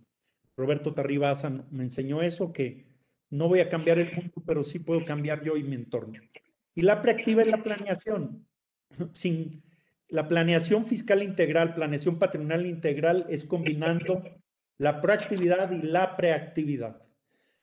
[0.56, 2.86] Roberto Tarribaza me enseñó eso, que
[3.30, 6.20] no voy a cambiar el mundo, pero sí puedo cambiar yo y mi entorno.
[6.76, 8.46] Y la proactiva es la planeación.
[9.10, 9.64] sin
[10.08, 14.22] la planeación fiscal integral, planeación patrimonial integral es combinando
[14.78, 17.02] la proactividad y la preactividad.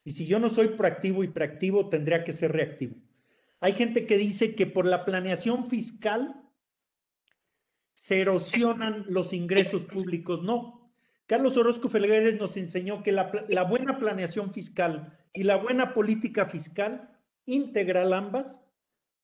[0.04, 2.98] Y si yo no soy proactivo y preactivo, tendría que ser reactivo.
[3.64, 6.36] Hay gente que dice que por la planeación fiscal
[7.94, 10.44] se erosionan los ingresos públicos.
[10.44, 10.94] No.
[11.28, 16.46] Carlos Orozco Felgueres nos enseñó que la, la buena planeación fiscal y la buena política
[16.46, 18.62] fiscal, integral ambas,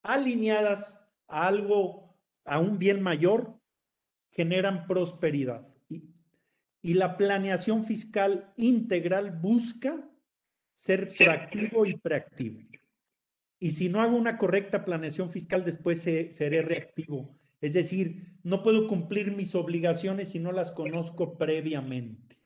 [0.03, 0.97] alineadas
[1.27, 3.59] a algo, a un bien mayor,
[4.31, 5.67] generan prosperidad.
[5.89, 6.13] Y,
[6.81, 10.09] y la planeación fiscal integral busca
[10.75, 12.68] ser proactivo y preactivo.
[13.59, 17.37] Y si no hago una correcta planeación fiscal, después seré reactivo.
[17.61, 22.37] Es decir, no puedo cumplir mis obligaciones si no las conozco previamente.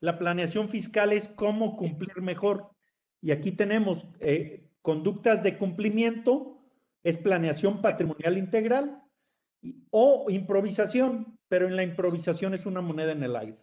[0.00, 2.70] La planeación fiscal es cómo cumplir mejor.
[3.20, 6.62] Y aquí tenemos eh, conductas de cumplimiento,
[7.02, 9.02] es planeación patrimonial integral
[9.90, 13.58] o improvisación, pero en la improvisación es una moneda en el aire.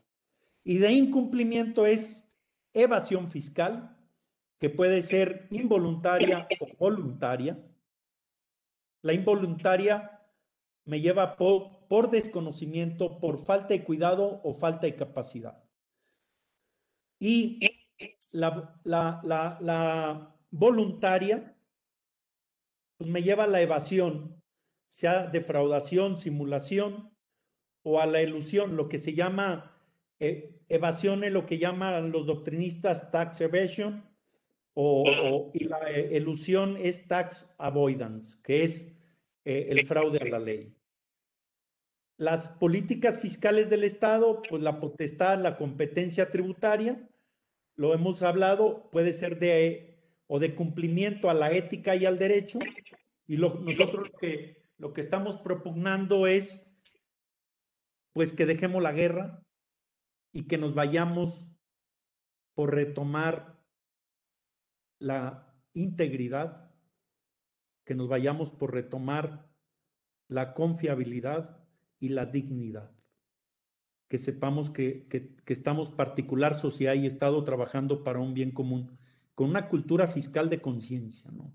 [0.64, 2.26] Y de incumplimiento es
[2.74, 3.95] evasión fiscal,
[4.66, 7.64] que puede ser involuntaria o voluntaria.
[9.04, 10.24] La involuntaria
[10.86, 15.64] me lleva por, desconocimiento, por falta de cuidado o falta de capacidad.
[17.20, 17.60] Y
[18.32, 18.76] la,
[20.50, 21.56] voluntaria
[22.98, 24.42] pues me lleva a la evasión,
[24.90, 27.16] sea defraudación, simulación
[27.84, 29.78] o a la ilusión, lo que se llama
[30.18, 34.15] eh, evasión, lo que llaman los doctrinistas tax evasion
[34.76, 36.24] o, y la eh,
[36.82, 38.88] es tax avoidance, que es
[39.46, 40.76] eh, el fraude a la ley.
[42.18, 47.10] Las políticas fiscales del Estado, pues la potestad, la competencia tributaria,
[47.76, 49.94] lo hemos hablado, puede ser de
[50.28, 52.60] o de cumplimiento a la ética y al derecho,
[53.28, 56.66] y lo, nosotros lo que, lo que estamos propugnando es
[58.14, 59.44] pues que dejemos la guerra
[60.32, 61.48] y que nos vayamos
[62.56, 63.55] por retomar
[65.00, 66.72] la integridad,
[67.84, 69.48] que nos vayamos por retomar
[70.28, 71.60] la confiabilidad
[72.00, 72.92] y la dignidad.
[74.08, 75.08] Que sepamos que,
[75.46, 78.98] estamos particular sociedad y Estado trabajando para un bien común,
[79.34, 81.54] con una cultura fiscal de conciencia, ¿no?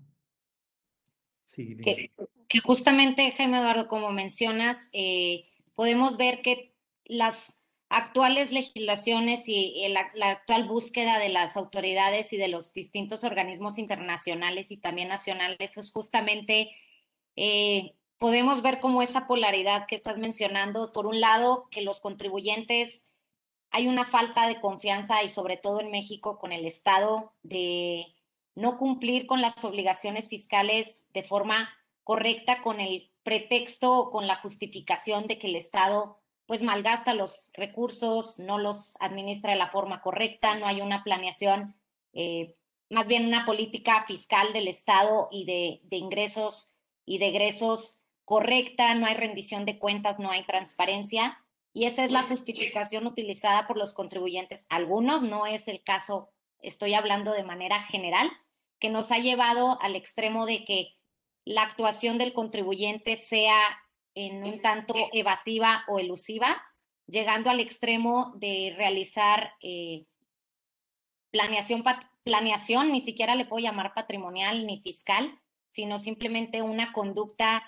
[1.55, 2.11] Que,
[2.47, 6.73] que, justamente, Jaime Eduardo, como mencionas, eh, podemos ver que
[7.03, 7.60] las
[7.91, 14.71] actuales legislaciones y, la, actual búsqueda de las autoridades y de los distintos organismos internacionales
[14.71, 16.71] y también nacionales es justamente,
[17.35, 23.07] eh, podemos ver como esa polaridad que estás mencionando, por un lado, que los contribuyentes,
[23.71, 28.15] hay una falta de confianza y sobre todo en México con el Estado de
[28.55, 31.69] no cumplir con las obligaciones fiscales de forma
[32.05, 36.20] correcta con el pretexto o con la justificación de que el Estado
[36.51, 41.77] pues malgasta los recursos, no los administra de la forma correcta, no hay una planeación,
[42.11, 42.57] eh,
[42.89, 48.93] más bien una política fiscal del Estado y de, de ingresos y de egresos correcta,
[48.95, 51.41] no hay rendición de cuentas, no hay transparencia.
[51.71, 54.65] Y esa es la justificación utilizada por los contribuyentes.
[54.67, 58.29] Algunos no es el caso, estoy hablando de manera general,
[58.77, 60.97] que nos ha llevado al extremo de que
[61.45, 63.55] la actuación del contribuyente sea
[64.15, 66.61] en un tanto evasiva o elusiva,
[67.07, 70.05] llegando al extremo de realizar eh,
[71.31, 71.83] planeación,
[72.23, 77.63] planeación, ni siquiera le puedo llamar patrimonial ni fiscal, sino simplemente una conducta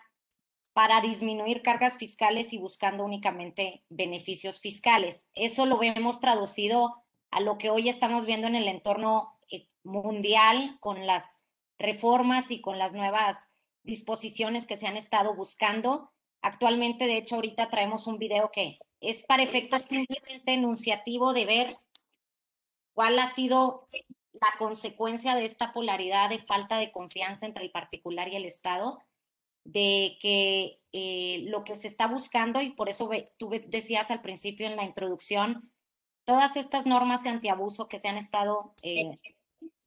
[0.74, 5.28] para disminuir cargas fiscales y buscando únicamente beneficios fiscales.
[5.34, 10.78] Eso lo vemos traducido a lo que hoy estamos viendo en el entorno eh, mundial
[10.80, 11.38] con las
[11.78, 13.52] reformas y con las nuevas
[13.84, 16.12] disposiciones que se han estado buscando
[16.44, 21.76] Actualmente, de hecho, ahorita traemos un video que es para efectos simplemente enunciativo de ver
[22.94, 23.88] cuál ha sido
[24.34, 29.00] la consecuencia de esta polaridad de falta de confianza entre el particular y el Estado,
[29.64, 34.68] de que eh, lo que se está buscando, y por eso tú decías al principio
[34.68, 35.72] en la introducción,
[36.26, 39.18] todas estas normas de antiabuso que se han estado eh,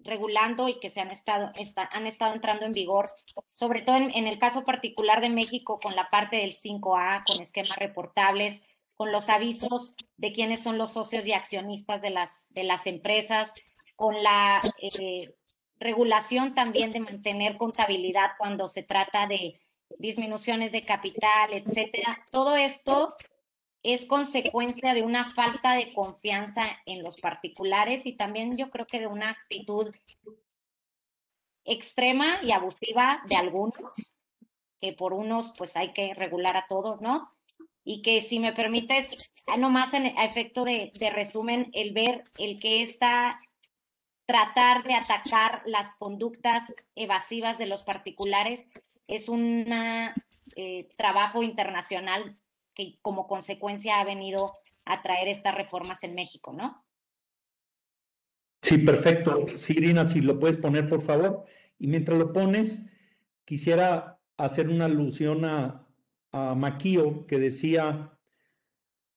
[0.06, 1.50] regulando y que se han estado,
[1.90, 3.06] han estado entrando en vigor,
[3.48, 7.76] sobre todo en, el caso particular de México con la parte del 5A, con esquemas
[7.76, 8.62] reportables,
[8.94, 13.52] con los avisos de quiénes son los socios y accionistas de las, de las empresas,
[13.94, 15.34] con la eh,
[15.78, 19.60] regulación también de mantener contabilidad cuando se trata de
[19.98, 22.24] disminuciones de capital, etcétera.
[22.30, 23.14] Todo esto
[23.86, 28.98] es consecuencia de una falta de confianza en los particulares y también yo creo que
[28.98, 29.94] de una actitud
[31.64, 34.18] extrema y abusiva de algunos
[34.80, 37.32] que por unos pues hay que regular a todos, ¿no?
[37.84, 42.58] Y que si me permites, nomás en, a efecto de, de resumen, el ver el
[42.58, 43.36] que está
[44.26, 48.66] tratar de atacar las conductas evasivas de los particulares
[49.06, 49.64] es un
[50.56, 52.36] eh, trabajo internacional
[52.76, 56.84] que como consecuencia ha venido a traer estas reformas en México, ¿no?
[58.62, 59.46] Sí, perfecto.
[59.56, 61.44] Sí, Irina, si lo puedes poner, por favor.
[61.78, 62.82] Y mientras lo pones,
[63.44, 65.86] quisiera hacer una alusión a,
[66.32, 68.12] a Maquío, que decía,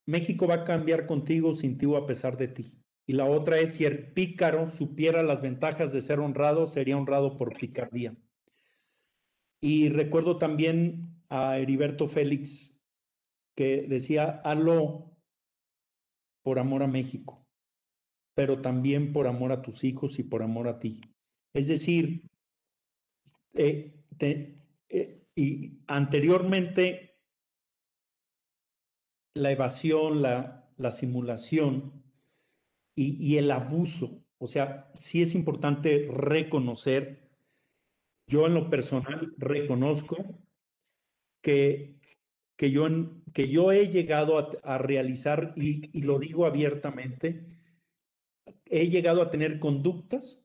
[0.05, 2.79] México va a cambiar contigo, sin ti o a pesar de ti.
[3.05, 7.37] Y la otra es, si el pícaro supiera las ventajas de ser honrado, sería honrado
[7.37, 8.15] por picardía.
[9.61, 12.78] Y recuerdo también a Heriberto Félix,
[13.59, 15.11] que decía, hazlo
[16.45, 17.45] por amor a México,
[18.33, 21.01] pero también por amor a tus hijos y por amor a ti.
[21.53, 22.21] Es decir,
[23.53, 27.17] eh, eh, y anteriormente
[29.35, 32.01] la evasión, la, la simulación
[32.95, 37.29] y, y, el abuso, o sea, sí es importante reconocer,
[38.25, 40.15] yo en lo personal reconozco
[41.41, 41.98] que,
[42.59, 42.85] que, yo,
[43.33, 47.45] que yo he llegado a, a realizar, y, y lo digo abiertamente,
[48.65, 50.43] he llegado a tener conductas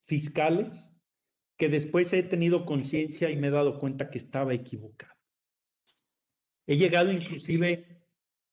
[0.00, 0.90] fiscales
[1.56, 5.14] que después he tenido conciencia y me he dado cuenta que estaba equivocado.
[6.66, 8.02] He llegado inclusive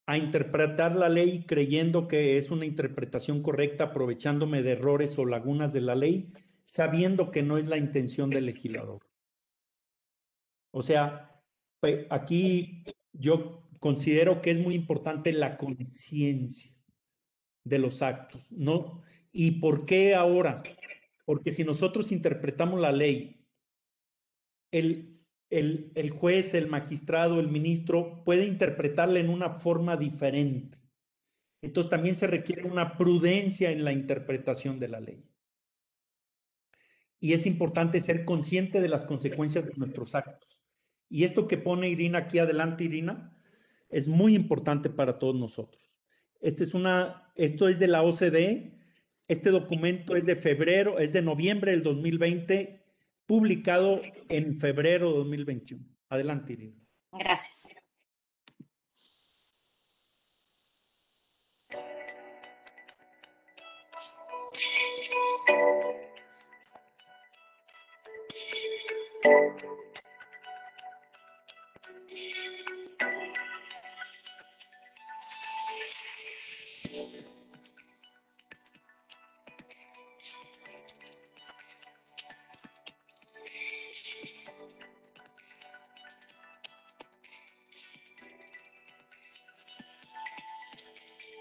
[0.06, 5.74] a interpretar la ley creyendo que es una interpretación correcta, aprovechándome de errores o lagunas
[5.74, 6.32] de la ley,
[6.66, 9.00] sabiendo que no es la intención del legislador.
[10.70, 11.32] O sea,
[12.10, 12.84] aquí
[13.14, 16.72] yo considero que es muy importante la conciencia
[17.64, 19.02] de los actos, ¿no?
[19.32, 20.62] ¿Y por qué ahora?
[21.26, 23.46] Porque si nosotros interpretamos la ley,
[24.72, 25.20] el,
[26.20, 30.78] juez, el magistrado, el ministro puede interpretarla en una forma diferente.
[31.62, 35.24] Entonces también se requiere una prudencia en la interpretación de la ley.
[37.20, 40.64] Y es importante ser consciente de las consecuencias de nuestros actos.
[41.10, 43.36] Y esto que pone Irina aquí adelante, Irina,
[43.89, 45.91] es muy importante para todos nosotros.
[46.41, 48.78] Este es una, esto es de la OCDE,
[49.28, 52.84] este documento es de febrero, es de noviembre del 2020,
[53.26, 55.84] publicado en febrero de 2021.
[56.10, 56.86] Adelante, Irina.
[57.12, 57.68] Gracias.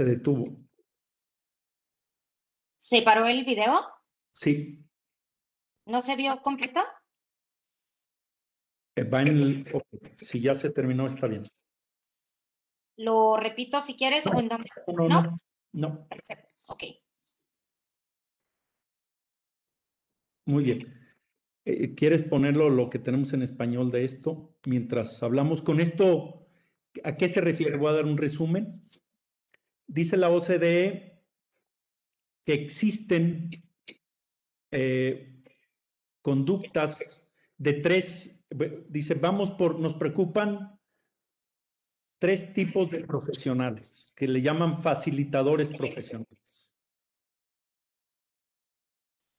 [0.00, 0.56] Se detuvo.
[2.74, 3.82] ¿Se paró el video?
[4.34, 4.82] Sí.
[5.84, 6.80] ¿No se vio completo?
[8.96, 9.66] Eh, va en el...
[10.16, 11.42] Si ya se terminó, está bien.
[12.96, 14.70] Lo repito si quieres no, o en dónde.
[14.86, 15.40] No, no, no.
[15.72, 16.08] no.
[16.08, 16.48] Perfecto.
[16.68, 16.84] Ok.
[20.46, 21.14] Muy bien.
[21.66, 25.60] Eh, ¿Quieres ponerlo lo que tenemos en español de esto mientras hablamos?
[25.60, 26.48] Con esto,
[27.04, 27.76] ¿a qué se refiere?
[27.76, 28.88] Voy a dar un resumen.
[29.92, 31.10] Dice la OCDE
[32.44, 33.50] que existen
[34.70, 35.42] eh,
[36.22, 38.44] conductas de tres,
[38.88, 40.78] dice, vamos por, nos preocupan
[42.20, 46.70] tres tipos de profesionales que le llaman facilitadores profesionales.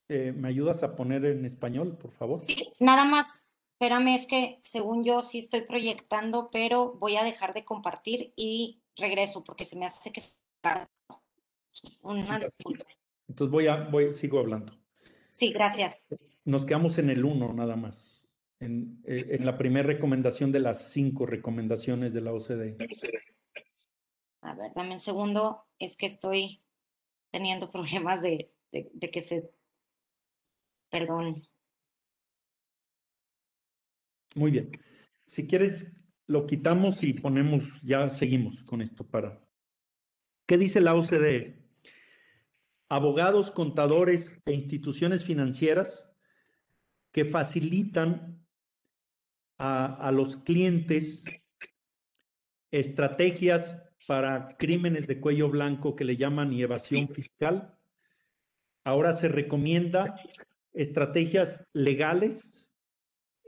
[0.08, 2.40] eh, ¿me ayudas a poner en español, por favor?
[2.40, 7.54] Sí, nada más, espérame, es que según yo sí estoy proyectando, pero voy a dejar
[7.54, 10.22] de compartir y regreso porque se me hace que...
[12.02, 12.84] Una disculpa.
[13.28, 14.78] Entonces voy a, voy, sigo hablando.
[15.30, 16.06] Sí, gracias.
[16.44, 18.28] Nos quedamos en el uno nada más,
[18.60, 22.76] en, eh, en la primera recomendación de las cinco recomendaciones de la OCDE.
[24.42, 26.62] A ver, dame un segundo, es que estoy
[27.30, 29.50] teniendo problemas de, de, de que se...
[30.90, 31.42] Perdón.
[34.34, 34.70] Muy bien.
[35.26, 35.96] Si quieres,
[36.26, 39.40] lo quitamos y ponemos, ya seguimos con esto para...
[40.52, 41.56] ¿Qué dice la OCDE?
[42.90, 46.06] Abogados, contadores e instituciones financieras
[47.10, 48.46] que facilitan
[49.56, 51.24] a, a los clientes
[52.70, 57.74] estrategias para crímenes de cuello blanco que le llaman y evasión fiscal.
[58.84, 60.20] Ahora se recomienda
[60.74, 62.70] estrategias legales,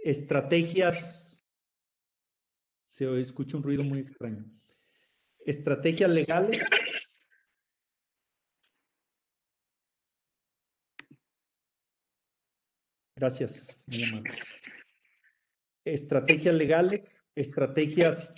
[0.03, 1.45] estrategias,
[2.87, 4.47] se escucha un ruido muy extraño,
[5.45, 6.63] estrategias legales.
[13.25, 13.75] Gracias.
[15.83, 18.35] Estrategias legales, estrategias,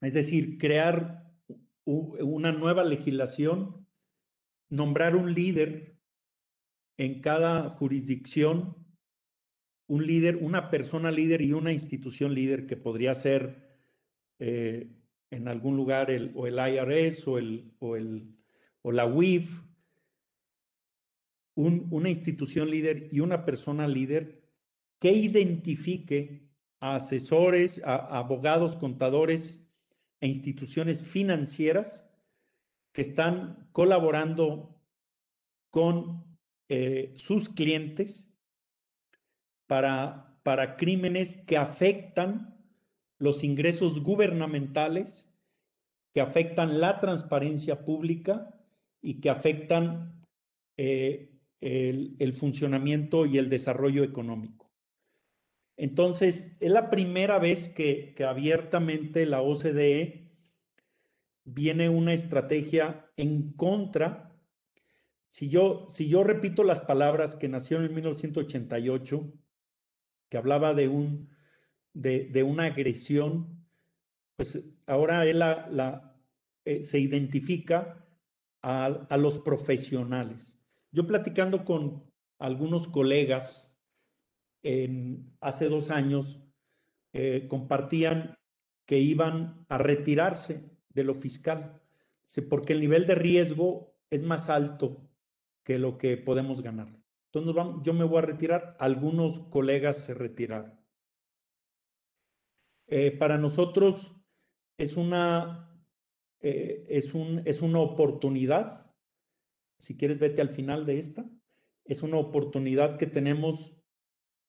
[0.00, 1.24] es decir, crear
[1.84, 3.84] una nueva legislación,
[4.68, 5.96] nombrar un líder
[6.98, 8.76] en cada jurisdicción,
[9.88, 13.76] un líder, una persona líder y una institución líder que podría ser
[14.38, 14.88] eh,
[15.32, 18.36] en algún lugar el, o el IRS o, el, o, el,
[18.82, 19.62] o la WIF,
[21.54, 24.42] un, una institución líder y una persona líder
[24.98, 26.48] que identifique
[26.80, 29.60] a asesores, a abogados, contadores
[30.20, 32.08] e instituciones financieras
[32.92, 34.80] que están colaborando
[35.70, 36.24] con
[36.68, 38.30] eh, sus clientes
[39.66, 42.56] para, para crímenes que afectan
[43.18, 45.30] los ingresos gubernamentales,
[46.12, 48.54] que afectan la transparencia pública
[49.00, 50.24] y que afectan
[50.76, 51.31] eh,
[51.62, 54.70] el, funcionamiento y el desarrollo económico.
[55.76, 60.32] Entonces, es la primera vez que, abiertamente la OCDE
[61.44, 64.36] viene una estrategia en contra.
[65.30, 69.32] Si yo, si yo repito las palabras que nacieron en 1988,
[70.28, 71.30] que hablaba de, un,
[71.92, 73.64] de, de una agresión,
[74.36, 75.40] pues ahora él
[76.64, 78.04] eh, se identifica
[78.62, 80.61] a, a los profesionales.
[80.92, 82.04] Yo platicando con
[82.38, 83.74] algunos colegas,
[85.40, 86.40] hace dos años
[87.12, 88.36] eh, compartían
[88.86, 91.80] que iban a retirarse de lo fiscal,
[92.48, 95.08] porque el nivel de riesgo es más alto
[95.64, 96.88] que lo que podemos ganar.
[97.32, 100.78] Entonces yo me voy a retirar, algunos colegas se retiraron.
[102.86, 104.14] Eh, para nosotros
[104.76, 105.82] es una,
[106.40, 108.81] eh, es, un, es una oportunidad,
[109.82, 111.28] si quieres vete al final de esta,
[111.84, 113.76] es una oportunidad que tenemos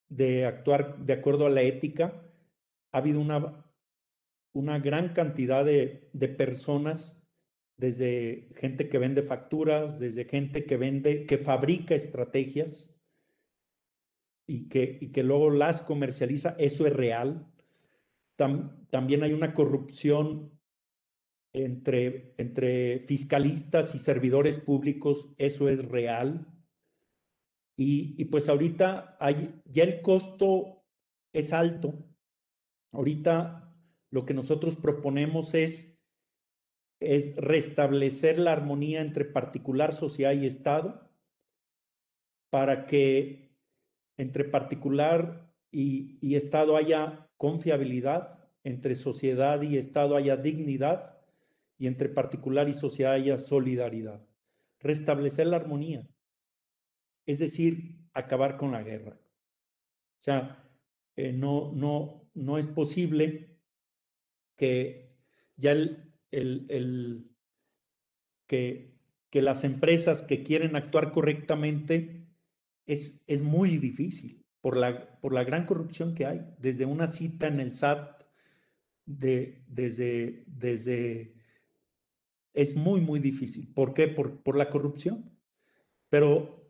[0.07, 2.23] de actuar de acuerdo a la ética.
[2.91, 3.65] Ha habido una,
[4.53, 7.19] una gran cantidad de, de personas,
[7.77, 12.95] desde gente que vende facturas, desde gente que vende, que fabrica estrategias
[14.47, 16.55] y que, y que luego las comercializa.
[16.59, 17.51] Eso es real.
[18.35, 20.51] Tam, también hay una corrupción
[21.53, 25.29] entre, entre fiscalistas y servidores públicos.
[25.37, 26.47] Eso es real.
[27.77, 30.83] Y, y, pues ahorita hay, ya el costo
[31.31, 32.05] es alto.
[32.91, 33.75] Ahorita
[34.09, 35.97] lo que nosotros proponemos es,
[36.99, 41.09] es restablecer la armonía entre particular, sociedad y Estado
[42.51, 43.57] para que
[44.15, 51.12] entre particular y, y Estado haya confiabilidad, entre sociedad y Estado haya dignidad
[51.83, 54.25] y entre particular y sociedad haya solidaridad.
[54.79, 56.07] Restablecer la armonía
[57.25, 59.13] es decir, acabar con la guerra.
[59.13, 60.63] O sea,
[61.17, 63.57] eh, no, no, no es posible
[64.55, 65.17] que
[65.57, 67.31] ya el, el, el
[68.47, 68.95] que,
[69.29, 72.27] que, las empresas que quieren actuar correctamente
[72.85, 77.47] es, es muy difícil por la, por la gran corrupción que hay, desde una cita
[77.47, 78.23] en el SAT,
[79.05, 81.32] de, desde, desde,
[82.53, 83.73] es muy, muy difícil.
[83.73, 84.07] ¿Por qué?
[84.07, 85.31] Por, por la corrupción.
[86.09, 86.63] Pero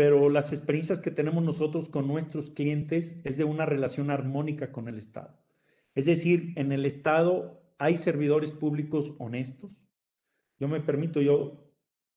[0.00, 4.88] pero las experiencias que tenemos nosotros con nuestros clientes es de una relación armónica con
[4.88, 5.38] el Estado.
[5.94, 9.78] Es decir, en el Estado hay servidores públicos honestos.
[10.58, 11.70] Yo me permito, yo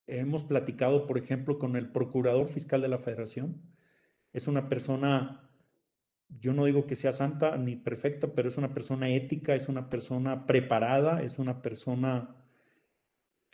[0.07, 3.61] hemos platicado, por ejemplo, con el procurador fiscal de la federación.
[4.31, 5.49] Es una persona,
[6.29, 9.89] yo no digo que sea santa ni perfecta, pero es una persona ética, es una
[9.89, 12.42] persona preparada, es una persona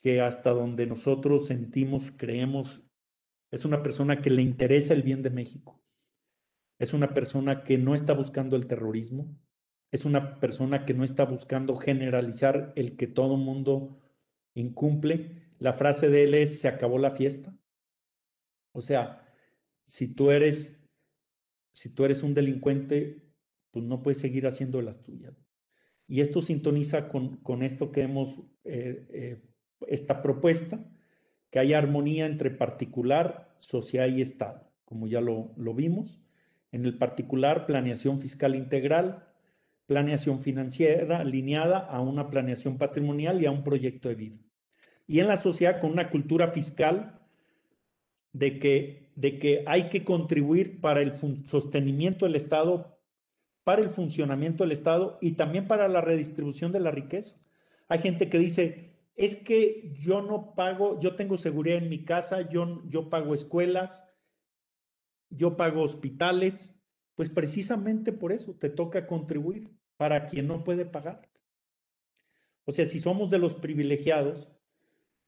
[0.02, 2.82] que hasta donde nosotros sentimos, creemos,
[3.52, 5.82] es una persona que le interesa el bien de México.
[6.80, 9.36] Es una persona que no está buscando el terrorismo.
[9.92, 14.00] Es una persona que no está buscando generalizar el que todo mundo
[14.54, 15.54] incumple.
[15.58, 17.58] La frase de él es, se acabó la fiesta.
[18.74, 19.26] O sea,
[19.86, 20.80] si tú eres,
[21.74, 23.30] si tú eres un delincuente,
[23.72, 25.36] pues no puedes seguir haciendo las tuyas.
[26.08, 29.42] Y esto sintoniza con, con esto que hemos, eh, eh,
[29.88, 30.80] esta propuesta,
[31.50, 36.20] que haya armonía entre particular, sociedad y Estado, como ya lo, lo vimos.
[36.72, 39.28] En el particular, planeación fiscal integral,
[39.88, 44.38] planeación financiera alineada a una planeación patrimonial y a un proyecto de vida.
[45.08, 47.20] Y en la sociedad con una cultura fiscal
[48.32, 53.00] de que, de que hay que contribuir para el sostenimiento del Estado,
[53.64, 57.38] para el funcionamiento del Estado y también para la redistribución de la riqueza.
[57.88, 58.89] Hay gente que dice,
[59.20, 64.08] es que yo no pago, yo tengo seguridad en mi casa, yo, pago escuelas,
[65.30, 66.74] yo pago hospitales,
[67.16, 71.30] pues precisamente por eso te toca contribuir para quien no puede pagar.
[72.64, 74.54] O sea, si somos de los privilegiados,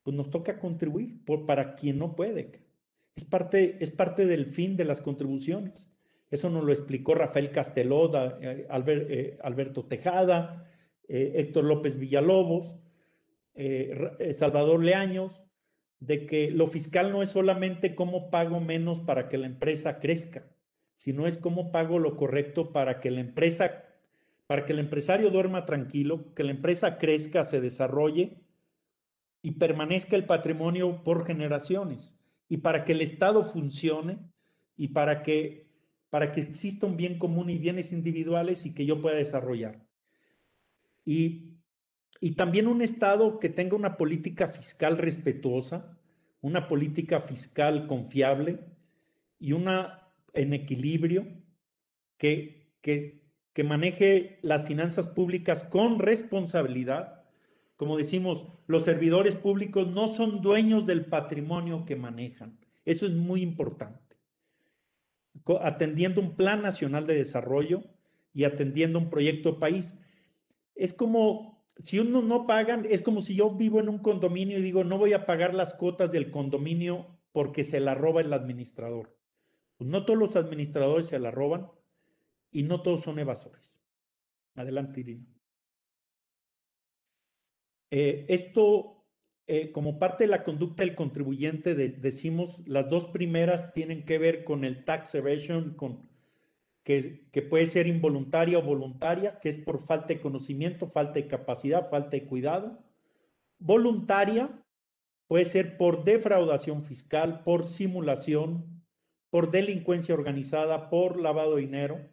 [0.03, 2.63] pues nos toca contribuir para quien no puede.
[3.17, 5.85] Es parte, es parte del fin de las contribuciones.
[6.29, 10.65] Eso nos lo explicó Rafael Casteló, eh, eh, Alberto Tejada,
[11.09, 12.80] eh, Héctor López Villalobos,
[14.31, 15.43] Salvador Leaños,
[15.99, 20.47] de que lo fiscal no es solamente cómo pago menos para que la empresa crezca,
[20.95, 23.85] sino es cómo pago lo correcto para que la empresa,
[24.47, 28.41] para que el empresario duerma tranquilo, que la empresa crezca, se desarrolle
[29.43, 32.15] y permanezca el patrimonio por generaciones
[32.49, 34.19] y para que el Estado funcione
[34.75, 35.67] y para que,
[36.09, 39.85] para que exista un bien común y bienes individuales y que yo pueda desarrollar.
[41.05, 41.60] Y
[42.23, 45.97] y también un Estado que tenga una política fiscal respetuosa,
[46.39, 48.59] una política fiscal confiable
[49.39, 51.27] y una en equilibrio
[52.17, 57.23] que, que, que maneje las finanzas públicas con responsabilidad.
[57.75, 62.59] Como decimos, los servidores públicos no son dueños del patrimonio que manejan.
[62.85, 64.17] Eso es muy importante.
[65.59, 67.83] Atendiendo un plan nacional de desarrollo
[68.31, 69.97] y atendiendo un proyecto país.
[70.75, 74.61] Es como si uno no pagan, es como si yo vivo en un condominio y
[74.61, 79.17] digo, no voy a pagar las cuotas del condominio porque se la roba el administrador.
[79.77, 81.71] Pues no todos los administradores se la roban
[82.51, 83.75] y no todos son evasores.
[84.55, 85.25] Adelante, Irina.
[87.89, 89.05] Eh, esto,
[89.47, 94.43] eh, como parte de la conducta del contribuyente, decimos, las dos primeras tienen que ver
[94.43, 96.10] con el tax evasion, con
[96.83, 101.87] que, puede ser involuntaria o voluntaria, que es por falta de conocimiento, falta de capacidad,
[101.87, 102.83] falta de cuidado.
[103.59, 104.63] Voluntaria
[105.27, 108.83] puede ser por defraudación fiscal, por simulación,
[109.29, 112.09] por delincuencia organizada, por lavado de dinero.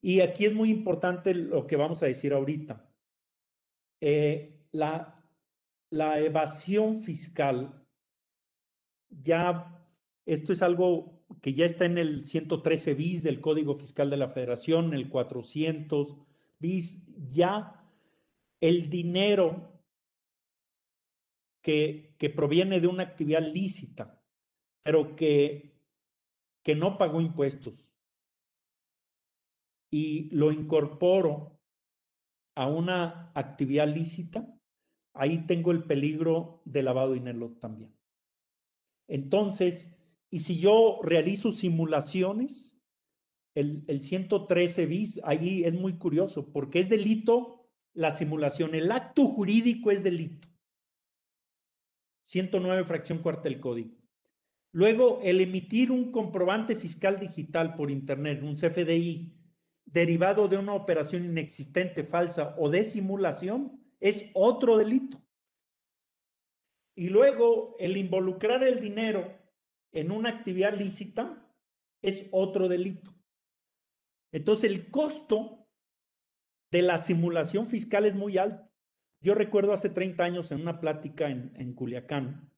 [0.00, 2.88] Y aquí es muy importante lo que vamos a decir ahorita.
[4.00, 5.24] Eh, la,
[5.90, 7.84] la evasión fiscal,
[9.08, 9.74] ya,
[10.28, 14.28] esto es algo que ya está en el 113 bis del Código Fiscal de la
[14.28, 16.18] Federación, el 400
[16.58, 17.82] bis, ya
[18.60, 19.72] el dinero
[21.62, 24.22] que, que proviene de una actividad lícita,
[24.82, 25.80] pero que,
[26.62, 27.90] que no pagó impuestos
[29.90, 31.58] y lo incorporo
[32.54, 34.60] a una actividad lícita,
[35.14, 37.96] ahí tengo el peligro de lavado de dinero también.
[39.06, 39.97] Entonces,
[40.30, 42.76] y si yo realizo simulaciones,
[43.54, 49.90] el, 113 bis, ahí es muy curioso, porque es delito la simulación, el acto jurídico
[49.90, 50.46] es delito.
[52.24, 53.96] 109 fracción cuarta del código.
[54.70, 59.34] Luego, el emitir un comprobante fiscal digital por Internet, un CFDI,
[59.86, 65.20] derivado de una operación inexistente, falsa o de simulación, es otro delito.
[66.94, 69.37] Y luego, el involucrar el dinero
[69.92, 71.46] en una actividad lícita
[72.02, 73.14] es otro delito.
[74.32, 75.66] Entonces el costo
[76.70, 78.70] de la simulación fiscal es muy alto.
[79.20, 82.48] Yo recuerdo hace 30 años en una plática en, en Culiacán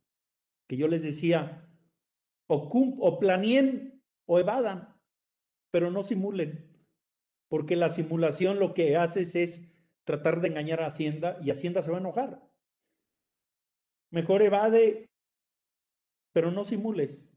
[0.71, 1.69] que yo les decía,
[2.47, 2.69] o,
[3.01, 4.97] o planeen o evadan,
[5.73, 6.81] pero no simulen,
[7.49, 9.69] porque la simulación lo que haces es
[10.05, 12.49] tratar de engañar a Hacienda y Hacienda se va a enojar.
[14.13, 15.10] mejor evade,
[16.33, 17.29] pero no simules.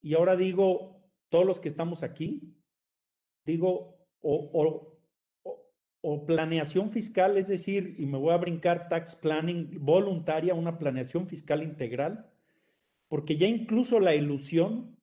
[0.00, 2.56] Y ahora digo, todos los que estamos aquí,
[3.44, 4.94] digo, o,
[6.00, 11.26] o, planeación fiscal, es decir, y me voy a brincar tax planning voluntaria, una planeación
[11.26, 12.30] fiscal integral,
[13.08, 14.96] porque ya incluso la ilusión,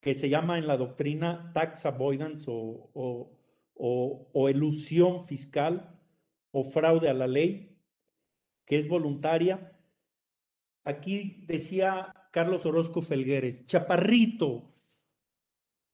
[0.00, 2.90] que se llama en la doctrina tax avoidance o,
[3.74, 5.98] o, o elusión fiscal
[6.52, 7.76] o fraude a la ley,
[8.64, 9.77] que es voluntaria,
[10.88, 14.74] aquí decía Carlos Orozco Felgueres, Chaparrito,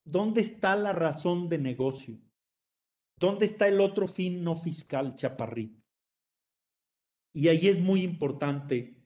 [0.05, 2.21] ¿dónde está la razón de negocio?
[3.19, 5.83] ¿Dónde está el otro fin no fiscal, Chaparrito?
[7.33, 9.03] Y ahí es muy importante.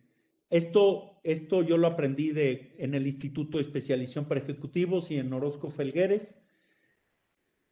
[0.51, 5.71] Esto, esto yo lo aprendí en el Instituto de Especialización para Ejecutivos y en Orozco
[5.71, 6.39] Felgueres,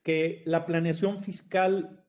[0.02, 2.06] que la planeación fiscal,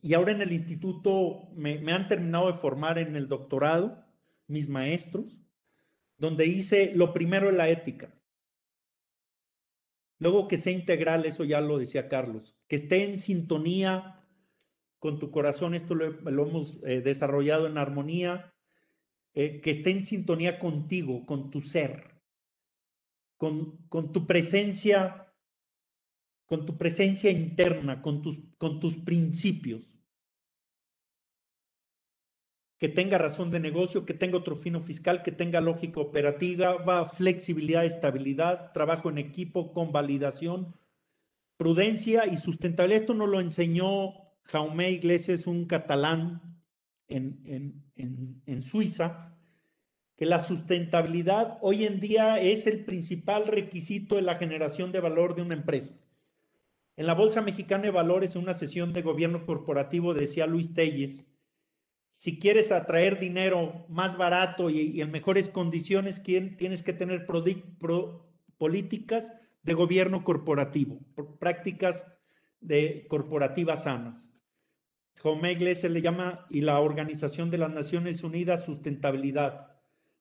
[0.00, 4.03] y ahora en el instituto me han terminado de formar en el doctorado,
[4.46, 5.40] mis maestros,
[6.16, 8.14] donde hice lo primero en la ética.
[10.18, 14.24] Luego que sea integral, eso ya lo decía Carlos, que esté en sintonía
[14.98, 18.54] con tu corazón, esto lo, hemos eh, desarrollado en armonía,
[19.34, 22.22] eh, que esté en sintonía contigo, con tu ser,
[23.36, 25.34] con, con tu presencia,
[26.46, 29.93] con tu presencia interna, con tus, con tus principios
[32.78, 37.84] que tenga razón de negocio, que tenga otro fino fiscal, que tenga lógica operativa, flexibilidad,
[37.84, 40.74] estabilidad, trabajo en equipo, con validación,
[41.56, 43.02] prudencia y sustentabilidad.
[43.02, 46.42] Esto nos lo enseñó Jaume Iglesias, un catalán
[47.08, 47.40] en,
[47.96, 49.34] en, en Suiza,
[50.16, 55.34] que la sustentabilidad hoy en día es el principal requisito de la generación de valor
[55.34, 55.94] de una empresa.
[56.96, 61.24] En la Bolsa Mexicana de Valores, en una sesión de gobierno corporativo, decía Luis Telles,
[62.14, 67.26] si quieres atraer dinero más barato y, en mejores condiciones, tienes que tener
[68.56, 69.34] políticas
[69.64, 71.00] de gobierno corporativo,
[71.40, 72.06] prácticas
[72.60, 74.30] de corporativas sanas.
[75.16, 79.72] Jaume Iglesias le llama, y la Organización de las Naciones Unidas, sustentabilidad.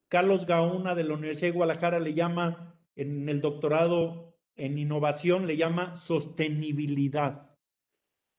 [0.07, 5.57] Carlos Gauna de la Universidad de Guadalajara le llama, en el doctorado en innovación, le
[5.57, 7.51] llama sostenibilidad.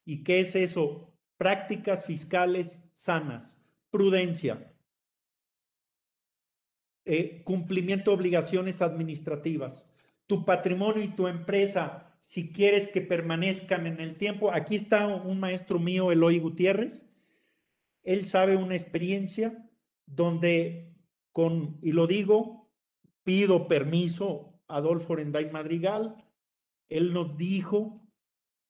[0.03, 1.14] ¿Y qué es eso?
[1.37, 3.59] Prácticas fiscales sanas,
[3.89, 4.71] prudencia,
[7.05, 9.85] eh, cumplimiento de obligaciones administrativas,
[10.27, 14.51] tu patrimonio y tu empresa, si quieres que permanezcan en el tiempo.
[14.51, 17.05] Aquí está un maestro mío, Eloy Gutiérrez.
[18.03, 19.69] Él sabe una experiencia
[20.05, 20.95] donde
[21.31, 22.71] con, y lo digo,
[23.23, 26.15] pido permiso a Adolfo Renday Madrigal.
[26.89, 28.04] Él nos dijo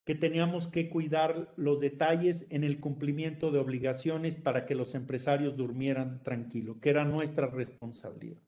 [0.06, 5.58] que teníamos que cuidar los detalles en el cumplimiento de obligaciones para que los empresarios
[5.58, 8.39] durmieran tranquilo, que era nuestra responsabilidad.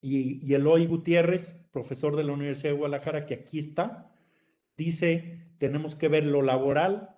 [0.00, 4.10] Y, Eloy Gutiérrez, profesor de la Universidad de Guadalajara, que aquí está,
[4.76, 7.14] dice, tenemos que ver lo laboral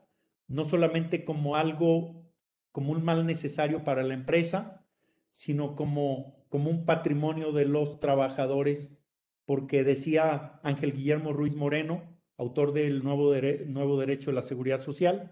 [0.49, 2.27] no solamente como algo,
[2.73, 4.85] como un mal necesario para la empresa,
[5.31, 8.99] sino como, como un patrimonio de los trabajadores,
[9.45, 13.35] porque decía Ángel Guillermo Ruiz Moreno, autor del nuevo,
[13.67, 15.31] nuevo Derecho de la Seguridad Social,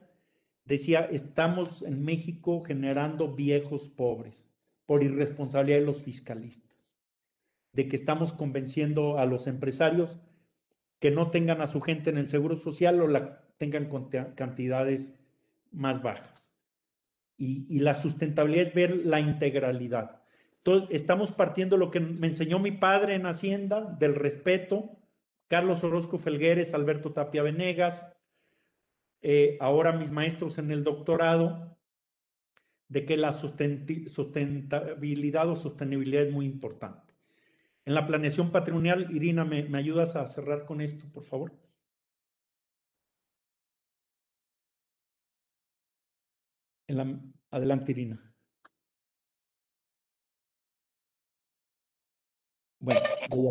[0.66, 4.50] decía, estamos en México generando viejos pobres
[4.84, 6.98] por irresponsabilidad de los fiscalistas,
[7.72, 10.18] de que estamos convenciendo a los empresarios
[10.98, 15.14] que no tengan a su gente en el Seguro Social o la tengan con cantidades
[15.72, 16.52] más bajas.
[17.38, 20.22] Y, y, la sustentabilidad es ver la integralidad.
[20.58, 24.97] Entonces, estamos partiendo lo que me enseñó mi padre en Hacienda, del respeto,
[25.48, 28.06] Carlos Orozco Felgueres, Alberto Tapia Venegas,
[29.22, 31.76] eh, ahora mis maestros en el doctorado,
[32.88, 37.14] de que la sustentabilidad o sostenibilidad es muy importante.
[37.84, 41.52] En la planeación patrimonial, Irina, ¿me, me ayudas a cerrar con esto, por favor?
[47.50, 48.18] adelante, Irina.
[52.80, 53.00] Bueno,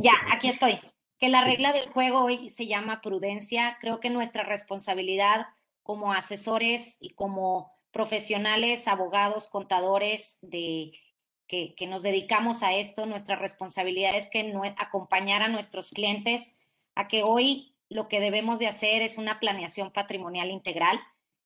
[0.02, 0.80] ya, aquí estoy
[1.18, 3.78] que la regla del juego hoy se llama prudencia.
[3.82, 5.48] Creo que nuestra responsabilidad
[5.84, 10.92] como asesores y como profesionales, abogados, contadores de
[11.48, 16.58] que, nos dedicamos a esto, nuestra responsabilidad es que no, acompañar a nuestros clientes
[16.94, 21.00] a que hoy lo que debemos de hacer es una planeación patrimonial integral.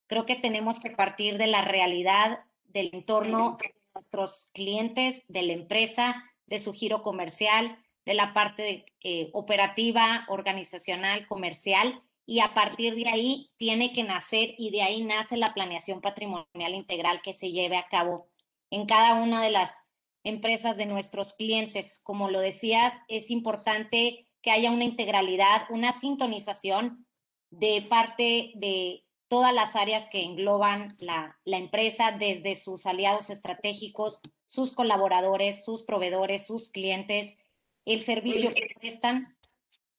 [0.07, 5.53] Creo que tenemos que partir de la realidad del entorno de nuestros clientes, de la
[5.53, 12.95] empresa, de su giro comercial, de la parte eh, operativa, organizacional, comercial, y a partir
[12.95, 17.51] de ahí tiene que nacer y de ahí nace la planeación patrimonial integral que se
[17.51, 18.29] lleve a cabo
[18.69, 19.71] en cada una de las
[20.23, 21.99] empresas de nuestros clientes.
[22.03, 27.05] Como lo decías, es importante que haya una integralidad, una sintonización
[27.49, 34.19] de parte de todas las áreas que engloban la, la, empresa, desde sus aliados estratégicos,
[34.45, 37.37] sus colaboradores, sus proveedores, sus clientes,
[37.85, 39.37] el servicio que prestan,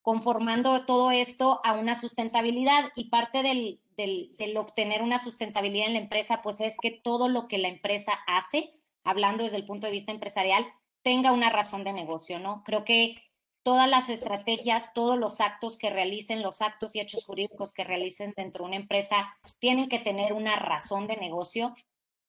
[0.01, 2.91] conformando todo esto a una sustentabilidad.
[2.97, 7.29] Y parte del, del, del obtener una sustentabilidad en la empresa, pues es que todo
[7.29, 8.75] lo que la empresa hace,
[9.05, 10.67] hablando desde el punto de vista empresarial,
[11.03, 12.63] tenga una razón de negocio, ¿no?
[12.65, 13.15] Creo que
[13.63, 18.35] todas las estrategias, todos los actos que realicen, los actos y hechos jurídicos que realicen
[18.37, 21.75] dentro de una empresa, tienen que tener una razón de negocio,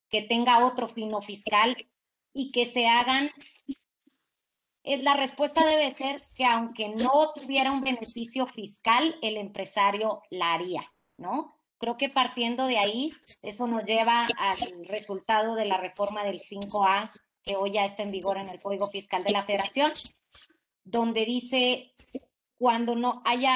[0.08, 1.76] que tenga otro fino fiscal
[2.32, 3.26] y que se hagan.
[4.84, 10.52] Eh, la respuesta debe ser que aunque no tuviera un beneficio fiscal, el empresario la
[10.52, 11.54] haría, ¿no?
[11.78, 13.12] Creo que partiendo de ahí,
[13.42, 17.10] eso nos lleva al resultado de la reforma del 5A,
[17.42, 19.92] que hoy ya está en vigor en el Código Fiscal de la Federación,
[20.84, 21.92] donde dice
[22.56, 23.52] cuando no haya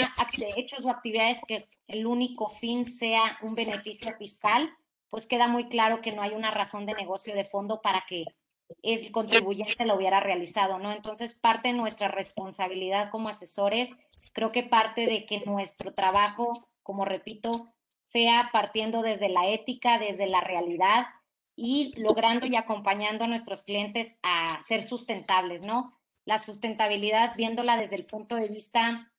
[0.57, 4.71] hechos o actividades que el único fin sea un beneficio fiscal,
[5.09, 8.25] pues queda muy claro que no hay una razón de negocio de fondo para que
[8.83, 10.93] el contribuyente lo hubiera realizado, ¿no?
[10.93, 13.97] Entonces, parte de nuestra responsabilidad como asesores,
[14.33, 16.53] creo que parte de que nuestro trabajo,
[16.83, 17.51] como repito,
[18.01, 21.07] sea partiendo desde la ética, desde la realidad
[21.57, 25.99] y logrando y acompañando a nuestros clientes a ser sustentables, ¿no?
[26.29, 29.11] la sustentabilidad viéndola desde el punto de vista,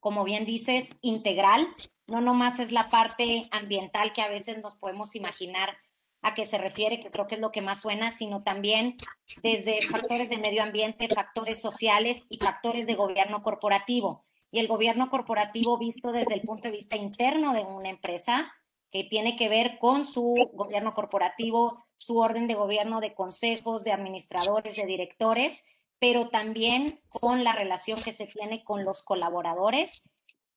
[0.00, 1.68] como bien dices, integral.
[2.06, 5.76] No nomás es la parte ambiental que a veces nos podemos imaginar
[6.24, 8.96] a qué se refiere, que creo que es lo que más suena, sino también
[9.42, 14.24] desde factores de medio ambiente, factores sociales y factores de gobierno corporativo.
[14.50, 18.50] Y el gobierno corporativo visto desde el punto de vista interno de una empresa,
[18.90, 23.92] que tiene que ver con su gobierno corporativo, su orden de gobierno de consejos, de
[23.92, 25.64] administradores, de directores,
[25.98, 30.02] pero también con la relación que se tiene con los colaboradores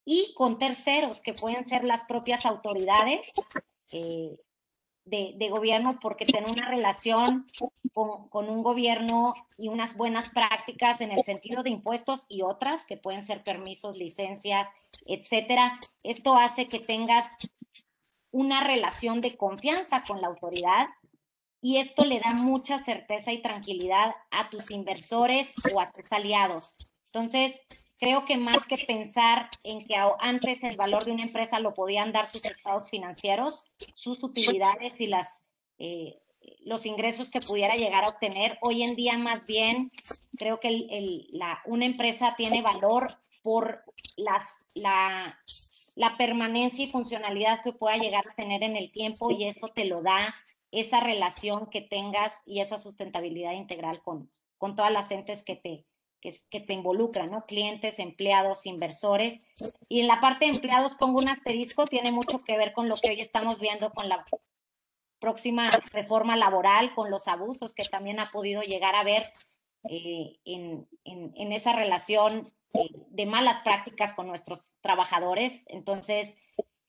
[0.05, 3.34] y con terceros, que pueden ser las propias autoridades
[3.91, 4.38] eh,
[5.10, 7.45] de, gobierno, porque tener una relación
[7.93, 12.86] con, con, un gobierno y unas buenas prácticas en el sentido de impuestos y otras,
[12.86, 14.70] que pueden ser permisos, licencias,
[15.05, 17.38] etcétera, esto hace que tengas
[18.32, 20.88] una relación de confianza con la autoridad
[21.62, 26.76] y esto le da mucha certeza y tranquilidad a tus inversores o a tus aliados.
[27.08, 27.62] Entonces,
[27.99, 32.11] creo que más que pensar en que antes el valor de una empresa lo podían
[32.11, 35.43] dar sus estados financieros, sus utilidades y las,
[35.79, 36.19] eh,
[36.61, 39.91] los ingresos que pudiera llegar a obtener, hoy en día más bien
[40.37, 41.29] creo que el,
[41.65, 43.07] una empresa tiene valor
[43.41, 43.83] por
[44.15, 45.39] las, la,
[45.95, 49.85] la permanencia y funcionalidad que pueda llegar a tener en el tiempo y eso te
[49.85, 50.17] lo da
[50.71, 55.85] esa relación que tengas y esa sustentabilidad integral con, con todas las entes que te,
[56.22, 57.45] que, que, te involucran, ¿no?
[57.45, 59.45] Clientes, empleados, inversores.
[59.89, 62.95] Y en la parte de empleados pongo un asterisco, tiene mucho que ver con lo
[62.95, 64.24] que hoy estamos viendo con la
[65.20, 69.24] próxima reforma laboral, con los abusos que también ha podido llegar a ver
[69.89, 75.65] eh, en, en, esa relación eh, de malas prácticas con nuestros trabajadores.
[75.68, 76.38] Entonces,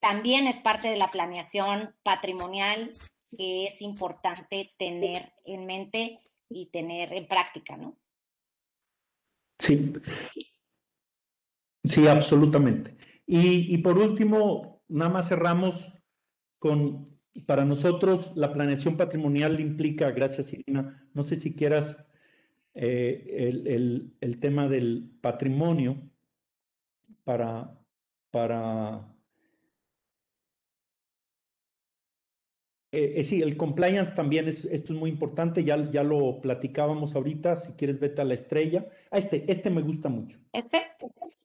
[0.01, 2.91] también es parte de la planeación patrimonial
[3.37, 7.97] que es importante tener en mente y tener en práctica, ¿no?
[9.59, 9.93] Sí,
[11.85, 12.97] sí, absolutamente.
[13.27, 15.93] Y, y por último, nada más cerramos
[16.59, 21.97] con, para nosotros, la planeación patrimonial implica, gracias Irina, no sé si quieras
[22.75, 26.11] eh, el, el, el, tema del patrimonio
[27.25, 27.79] para,
[28.31, 29.18] para
[32.99, 37.15] Eh, eh, sí, el compliance también es, esto es muy importante, ya, ya lo platicábamos
[37.15, 38.89] ahorita, si quieres vete a la estrella.
[39.13, 40.41] Ah, este, este me gusta mucho.
[40.53, 40.83] ¿Este?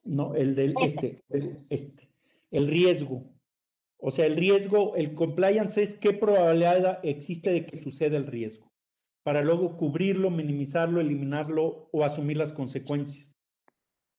[0.04, 2.10] No, el del este, este el, este.
[2.50, 3.24] El riesgo.
[4.00, 8.72] O sea, el riesgo, el compliance es qué probabilidad existe de que suceda el riesgo,
[9.24, 13.30] para luego cubrirlo, minimizarlo, eliminarlo o asumir las consecuencias.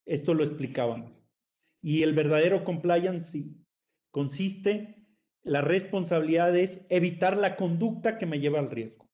[0.06, 1.24] Esto lo explicábamos.
[1.82, 3.56] Y el verdadero compliance sí,
[4.12, 5.03] consiste
[5.44, 9.06] la responsabilidad es evitar la conducta que me lleva al riesgo.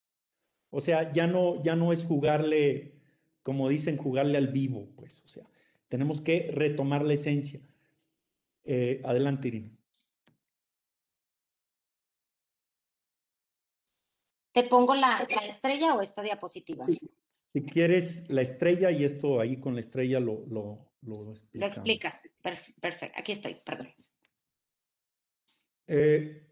[0.71, 2.95] O sea, ya no, ya no es jugarle,
[3.43, 5.45] como dicen, jugarle al vivo, pues, o sea,
[5.89, 7.61] tenemos que retomar la esencia.
[8.65, 9.77] Eh, adelante, Irina.
[14.53, 16.85] ¿Te pongo la, la, estrella o esta diapositiva?
[16.85, 17.11] Sí.
[17.41, 22.23] Si quieres la estrella y esto ahí con la estrella lo, lo, lo, lo explicas.
[22.43, 23.19] Perfecto.
[23.19, 23.89] Aquí estoy, perdón.
[25.93, 26.47] Eh,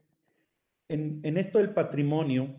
[0.89, 2.57] en, esto del patrimonio,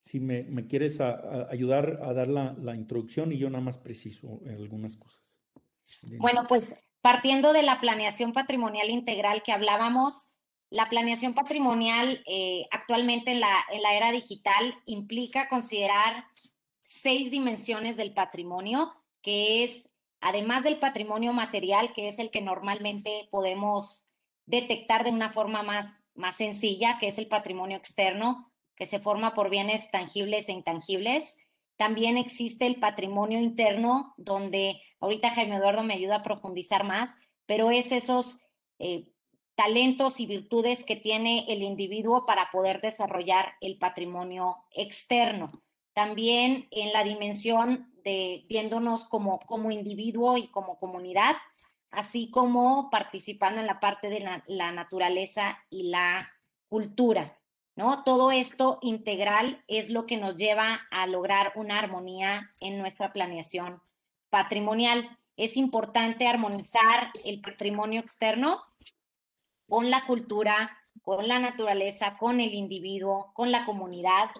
[0.00, 4.56] si me, quieres ayudar a dar la, la, introducción y yo nada más preciso en
[4.56, 5.40] algunas cosas.
[6.18, 10.34] Bueno, pues partiendo de la planeación patrimonial integral que hablábamos,
[10.68, 16.24] la planeación patrimonial eh, actualmente en la, en la era digital implica considerar
[16.84, 18.92] seis dimensiones del patrimonio,
[19.22, 19.88] que es,
[20.20, 24.03] además del patrimonio material, que es el que normalmente podemos
[24.46, 29.34] detectar de una forma más, más sencilla, que es el patrimonio externo, que se forma
[29.34, 31.38] por bienes tangibles e intangibles.
[31.76, 37.16] También existe el patrimonio interno, donde ahorita Jaime Eduardo me ayuda a profundizar más,
[37.46, 38.38] pero es esos
[38.78, 39.08] eh,
[39.54, 45.62] talentos y virtudes que tiene el individuo para poder desarrollar el patrimonio externo.
[45.92, 51.36] También en la dimensión de viéndonos como, como individuo y como comunidad,
[51.96, 56.28] así como participando en la parte de la naturaleza y la
[56.68, 57.38] cultura.
[57.76, 58.04] ¿no?
[58.04, 63.80] Todo esto integral es lo que nos lleva a lograr una armonía en nuestra planeación
[64.30, 65.18] patrimonial.
[65.36, 68.58] Es importante armonizar el patrimonio externo
[69.68, 74.30] con la cultura, con la naturaleza, con el individuo, con la comunidad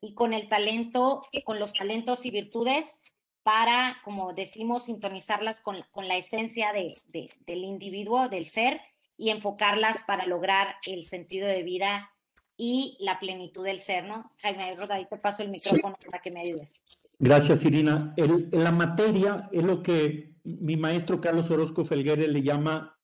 [0.00, 3.00] y con el talento, con los talentos y virtudes
[3.42, 8.80] para, como decimos, sintonizarlas con, la esencia del individuo, del ser,
[9.16, 12.10] y enfocarlas para lograr el sentido de vida
[12.56, 14.32] y la plenitud del ser, ¿no?
[14.38, 16.72] Jaime, ahí te paso el micrófono para que me ayudes.
[17.18, 18.14] Gracias, Irina.
[18.16, 22.98] la materia es lo que mi maestro Carlos Orozco Felguere le llama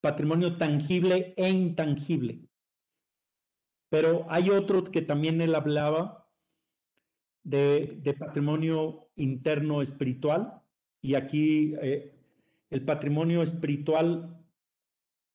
[0.00, 2.48] patrimonio tangible e intangible.
[3.90, 6.21] Pero hay otro que también él hablaba
[7.44, 10.62] de, patrimonio interno espiritual.
[11.00, 12.14] Y aquí eh,
[12.70, 14.42] el patrimonio espiritual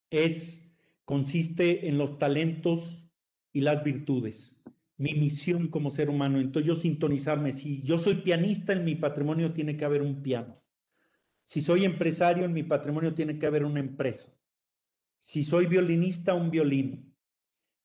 [0.09, 0.67] es,
[1.05, 3.09] consiste en los talentos
[3.51, 4.55] y las virtudes,
[4.97, 6.39] mi misión como ser humano.
[6.39, 10.61] Entonces yo sintonizarme, si yo soy pianista, en mi patrimonio tiene que haber un piano.
[11.43, 14.33] Si soy empresario, en mi patrimonio tiene que haber una empresa.
[15.17, 17.15] Si soy violinista, un violín.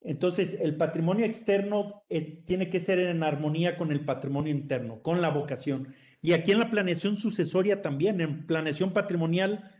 [0.04, 5.22] Entonces, el patrimonio externo eh, tiene que ser en armonía con el patrimonio interno, con
[5.22, 5.94] la vocación.
[6.20, 9.70] Y aquí en la planeación sucesoria también, en planeación patrimonial,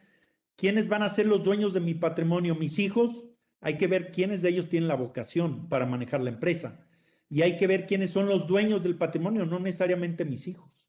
[0.56, 2.54] ¿quiénes van a ser los dueños de mi patrimonio?
[2.54, 3.24] Mis hijos,
[3.60, 6.86] hay que ver quiénes de ellos tienen la vocación para manejar la empresa.
[7.28, 10.88] Y hay que ver quiénes son los dueños del patrimonio, no necesariamente mis hijos.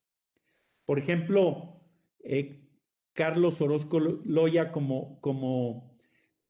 [0.86, 1.82] Por ejemplo,
[2.24, 2.60] eh,
[3.14, 5.94] Carlos Orozco Loya como, como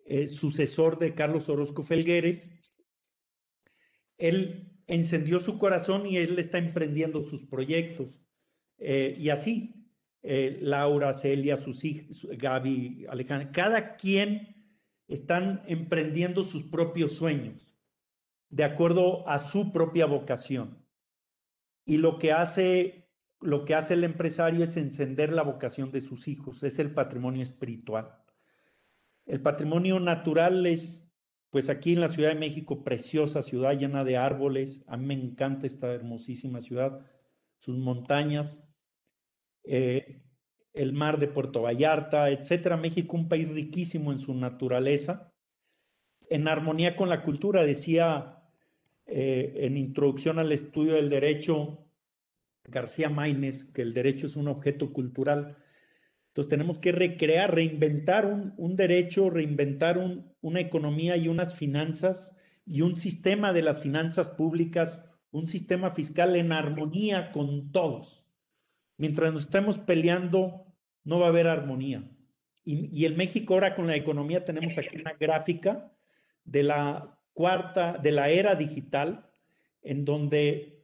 [0.05, 2.49] eh, sucesor de Carlos Orozco Felgueres,
[4.17, 8.21] él encendió su corazón y él está emprendiendo sus proyectos.
[8.77, 9.89] Eh, y así,
[10.21, 14.55] Laura, Celia, sus hijos, Gaby, Alejandra, cada quien
[15.09, 17.75] están emprendiendo sus propios sueños
[18.49, 20.85] de acuerdo a su propia vocación.
[21.85, 23.03] Y lo que hace
[23.43, 27.43] lo que hace el empresario es encender la vocación de sus hijos, es el patrimonio
[27.43, 28.17] espiritual.
[29.25, 31.02] El patrimonio natural es,
[31.53, 34.83] pues aquí en la Ciudad de México, preciosa ciudad llena de árboles.
[34.87, 37.05] A mí me encanta esta hermosísima ciudad,
[37.59, 38.59] sus montañas.
[39.63, 40.23] Eh,
[40.73, 42.75] el mar de Puerto Vallarta, etcétera.
[42.75, 45.31] México, un país riquísimo en su naturaleza,
[46.27, 48.41] en armonía con la cultura, decía
[49.05, 51.85] eh, en introducción al estudio del derecho
[52.63, 55.55] García Maínez, que el derecho es un objeto cultural.
[56.33, 59.99] Entonces tenemos que recrear, reinventar un, derecho, reinventar
[60.41, 66.35] una economía y unas finanzas y un sistema de las finanzas públicas, un sistema fiscal
[66.35, 68.25] en armonía con todos.
[68.97, 70.65] Mientras nos estemos peleando,
[71.03, 72.09] no va a haber armonía.
[72.65, 75.91] Y, en México ahora con la economía tenemos aquí una gráfica
[76.45, 79.29] de la cuarta, de la era digital,
[79.83, 80.81] en donde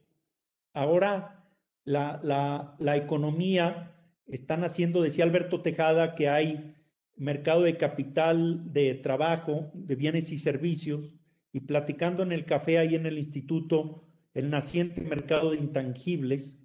[0.74, 1.44] ahora
[1.82, 3.96] la, la, la economía
[4.30, 6.74] están haciendo, decía Alberto Tejada, que hay
[7.16, 11.14] mercado de capital, de trabajo, de bienes y servicios,
[11.52, 16.60] y platicando en el café ahí en el instituto, el naciente mercado de intangibles,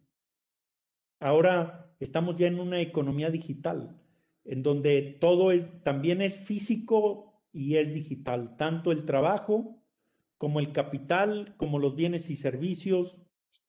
[1.19, 3.99] Ahora estamos ya en una economía digital,
[4.43, 9.81] en donde todo es, también es físico y es digital, tanto el trabajo
[10.37, 13.17] como el capital, como los bienes y servicios,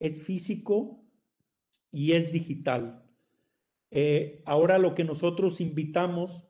[0.01, 1.05] es físico
[1.93, 3.06] y es digital.
[3.91, 6.47] Eh, ahora lo que nosotros invitamos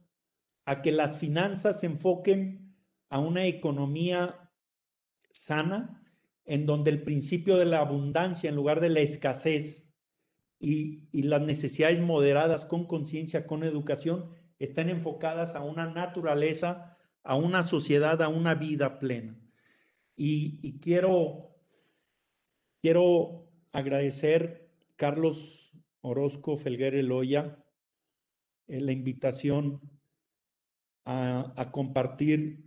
[0.64, 2.74] a que las finanzas se enfoquen
[3.08, 4.50] a una economía
[5.30, 6.02] sana,
[6.44, 9.92] en donde el principio de la abundancia en lugar de la escasez
[10.58, 17.62] y, las necesidades moderadas con conciencia, con educación, están enfocadas a una naturaleza, a una
[17.62, 19.38] sociedad, a una vida plena.
[20.16, 21.56] Y, quiero,
[22.80, 25.65] quiero agradecer, Carlos
[26.06, 27.58] Orozco Felguere Loya,
[28.68, 29.80] eh, la invitación
[31.04, 32.64] a, a, compartir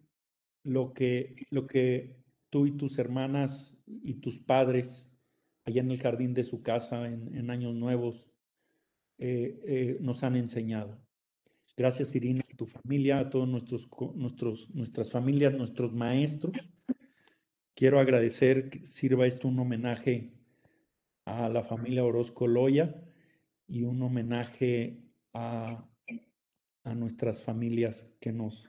[0.63, 2.17] lo que, lo que
[2.49, 5.09] tú y tus hermanas y tus padres
[5.63, 8.29] allá en el jardín de su casa en, en Años Nuevos
[9.17, 10.99] eh, eh, nos han enseñado.
[11.77, 16.53] Gracias, Irina, a tu familia, a todos nuestros, nuestros, nuestras familias, nuestros maestros.
[17.73, 20.33] Quiero agradecer que sirva esto un homenaje
[21.23, 23.05] a la familia Orozco Loya
[23.69, 24.97] y un homenaje
[25.33, 25.87] a,
[26.83, 28.65] a nuestras familias que nos,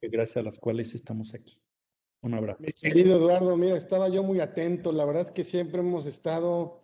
[0.00, 1.60] que gracias a las cuales estamos aquí.
[2.22, 2.62] Un abrazo.
[2.80, 4.92] Querido Eduardo, mira, estaba yo muy atento.
[4.92, 6.80] La verdad es que siempre hemos estado,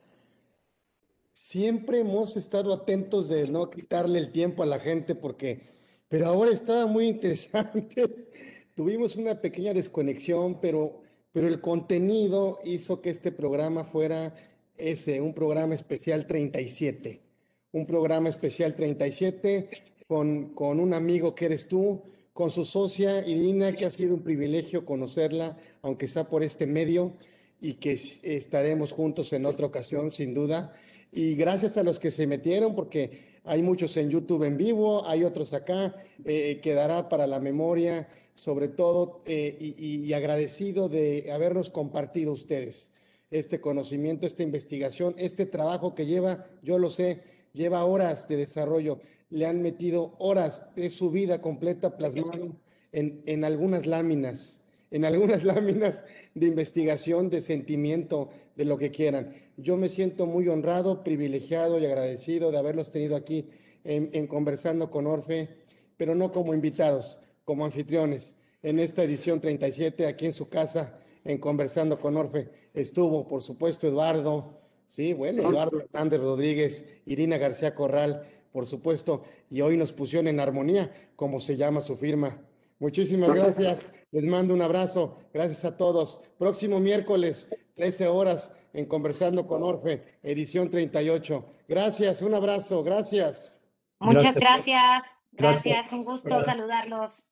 [1.32, 5.62] siempre hemos estado atentos de no quitarle el tiempo a la gente porque,
[6.08, 8.28] pero ahora estaba muy interesante.
[8.74, 11.00] Tuvimos una pequeña desconexión, pero,
[11.32, 14.34] pero el contenido hizo que este programa fuera
[14.76, 17.31] ese, un programa especial 37.
[17.72, 19.70] Un programa especial 37
[20.06, 22.02] con, con un amigo que eres tú,
[22.34, 27.14] con su socia Irina, que ha sido un privilegio conocerla, aunque está por este medio,
[27.62, 30.74] y que estaremos juntos en otra ocasión, sin duda.
[31.12, 35.24] Y gracias a los que se metieron, porque hay muchos en YouTube en vivo, hay
[35.24, 35.94] otros acá,
[36.26, 42.92] eh, quedará para la memoria, sobre todo, eh, y, y agradecido de habernos compartido ustedes
[43.30, 48.98] este conocimiento, esta investigación, este trabajo que lleva, yo lo sé, lleva horas de desarrollo
[49.32, 52.54] le han metido horas de su vida completa plasmado
[52.92, 59.32] en, en algunas láminas, en algunas láminas de investigación, de sentimiento, de lo que quieran.
[59.56, 63.48] Yo me siento muy honrado, privilegiado y agradecido de haberlos tenido aquí
[63.84, 65.48] en, en Conversando con Orfe,
[65.96, 68.36] pero no como invitados, como anfitriones.
[68.62, 73.86] En esta edición 37, aquí en su casa, en Conversando con Orfe, estuvo, por supuesto,
[73.88, 74.61] Eduardo,
[74.92, 80.38] sí, bueno, Eduardo Hernández Rodríguez, Irina García Corral, por supuesto, y hoy nos pusieron en
[80.38, 82.38] armonía, como se llama su firma.
[82.78, 86.20] Muchísimas gracias, les mando un abrazo, gracias a todos.
[86.38, 91.44] Próximo miércoles, 13 horas, en Conversando con Orfe, edición 38.
[91.68, 93.62] Gracias, un abrazo, gracias.
[93.98, 95.92] Muchas gracias, gracias, gracias.
[95.92, 96.46] un gusto gracias.
[96.46, 97.31] saludarlos.